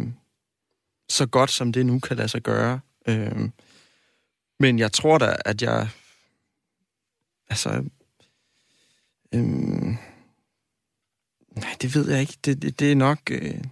[1.09, 2.81] så godt, som det nu kan lade sig gøre.
[3.09, 3.49] Øh,
[4.61, 5.89] men jeg tror da, at jeg...
[7.51, 7.85] Altså...
[9.35, 9.97] Øh,
[11.57, 12.39] nej, det ved jeg ikke.
[12.45, 13.19] Det, det, det er nok...
[13.31, 13.65] Øh,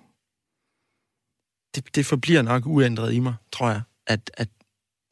[1.75, 4.49] det, det forbliver nok uændret i mig, tror jeg, at, at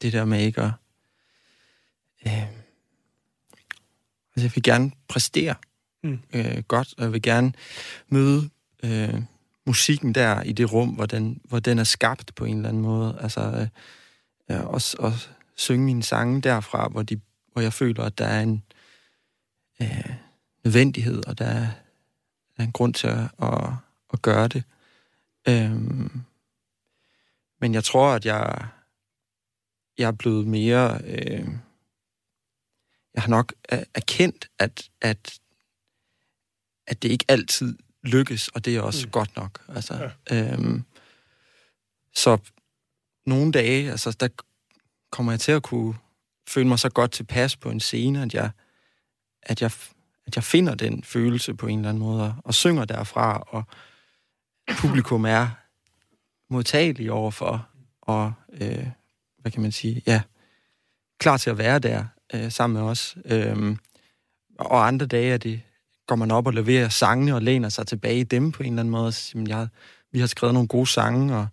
[0.01, 0.71] det der med ikke at...
[2.25, 2.47] Øh,
[4.35, 5.55] altså, jeg vil gerne præstere
[6.03, 6.19] Mm.
[6.33, 7.53] øh, godt, og jeg vil gerne
[8.07, 8.49] møde,
[8.83, 9.21] øh,
[9.65, 12.83] musikken der i det rum, hvor den, hvor den er skabt på en eller anden
[12.83, 13.17] måde.
[13.21, 13.67] Altså, øh,
[14.49, 17.21] ja, også, også synge mine sange derfra, hvor, de,
[17.53, 18.63] hvor jeg føler, at der er en
[19.81, 20.13] øh,
[20.63, 21.67] nødvendighed, og der er,
[22.57, 23.73] der er en grund til at, at,
[24.13, 24.63] at gøre det.
[25.47, 26.21] Øhm,
[27.61, 28.67] men jeg tror, at jeg,
[29.97, 31.01] jeg er blevet mere...
[31.03, 31.47] Øh,
[33.13, 35.39] jeg har nok er- erkendt, at, at,
[36.87, 39.11] at det ikke altid lykkes, og det er også mm.
[39.11, 39.63] godt nok.
[39.67, 40.53] Altså, ja.
[40.53, 40.83] øhm,
[42.15, 42.37] så
[43.25, 44.27] nogle dage, altså, der
[45.11, 45.95] kommer jeg til at kunne
[46.47, 48.51] føle mig så godt tilpas på en scene, at jeg,
[49.41, 49.71] at jeg,
[50.29, 53.63] at jeg finder den følelse på en eller anden måde, og, synger derfra, og
[54.77, 55.49] publikum er
[56.49, 57.67] modtagelig overfor,
[58.01, 58.87] og øh,
[59.41, 60.21] hvad kan man sige, ja,
[61.19, 63.17] klar til at være der øh, sammen med os.
[63.25, 63.77] Øhm,
[64.59, 65.61] og andre dage er det,
[66.07, 68.79] går man op og leverer sangene og læner sig tilbage i dem på en eller
[68.81, 69.11] anden måde.
[69.11, 69.67] siger, "Jamen, jeg,
[70.11, 71.47] vi har skrevet nogle gode sange, og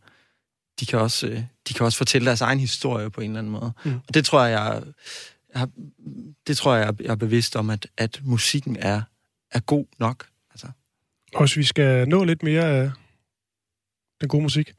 [0.80, 3.52] de kan også, øh, de kan også fortælle deres egen historie på en eller anden
[3.52, 3.72] måde.
[3.84, 3.94] Mm.
[4.08, 4.82] Og det tror jeg, jeg,
[5.58, 5.68] jeg,
[6.46, 9.02] det tror jeg, jeg er bevidst om, at, at musikken er,
[9.52, 10.26] er god nok.
[10.50, 10.66] Altså.
[11.34, 12.90] Og hvis vi skal nå lidt mere af
[14.20, 14.72] den gode musik,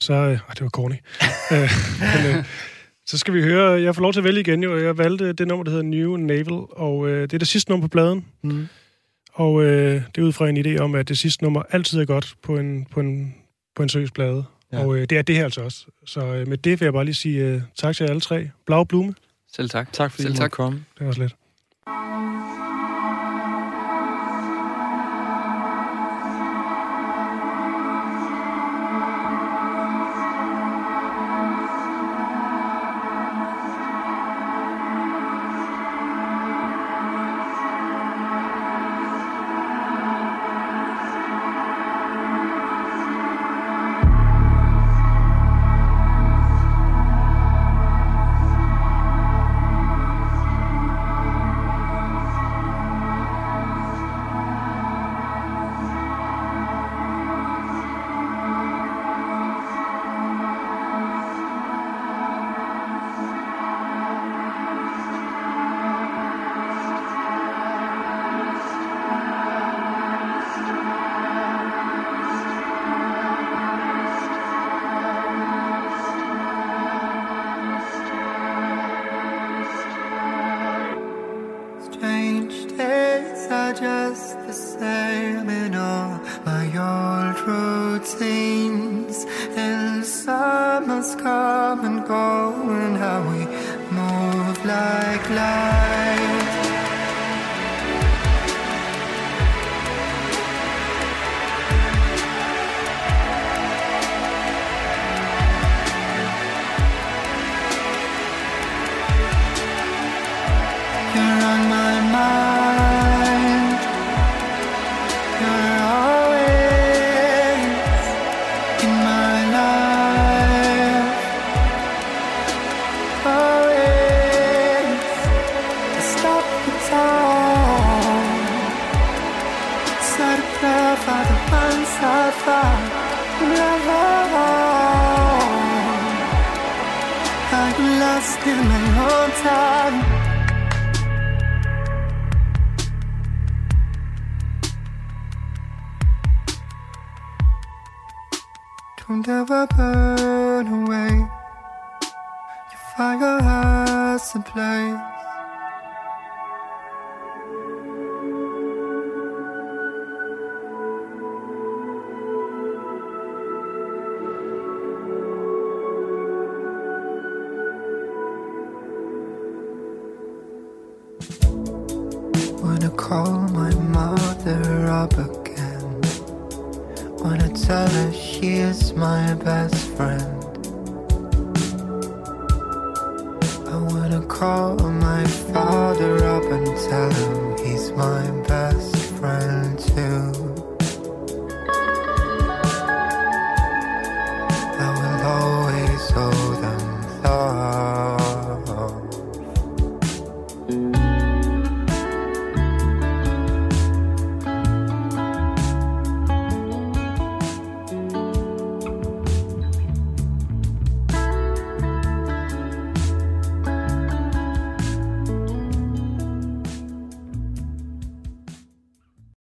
[0.00, 0.12] så...
[0.12, 0.94] Øh, det var corny.
[1.52, 1.70] øh,
[2.00, 2.44] men, øh,
[3.06, 3.82] så skal vi høre...
[3.82, 4.78] Jeg får lov til at vælge igen, jo.
[4.78, 7.86] Jeg valgte det nummer, der hedder New Naval, og øh, det er det sidste nummer
[7.86, 8.26] på pladen.
[8.42, 8.68] Mm.
[9.32, 12.04] Og øh, det er ud fra en idé om, at det sidste nummer altid er
[12.04, 13.34] godt på en, på en,
[13.76, 14.44] på en seriøs plade.
[14.72, 14.84] Ja.
[14.84, 15.86] Og øh, det er det her altså også.
[16.06, 18.50] Så øh, med det vil jeg bare lige sige øh, tak til jer alle tre.
[18.66, 19.14] Blau Blume.
[19.56, 19.92] Selv tak.
[19.92, 20.44] Tak fordi Selv I tak.
[20.44, 20.84] måtte komme.
[20.98, 21.36] Det er også lidt.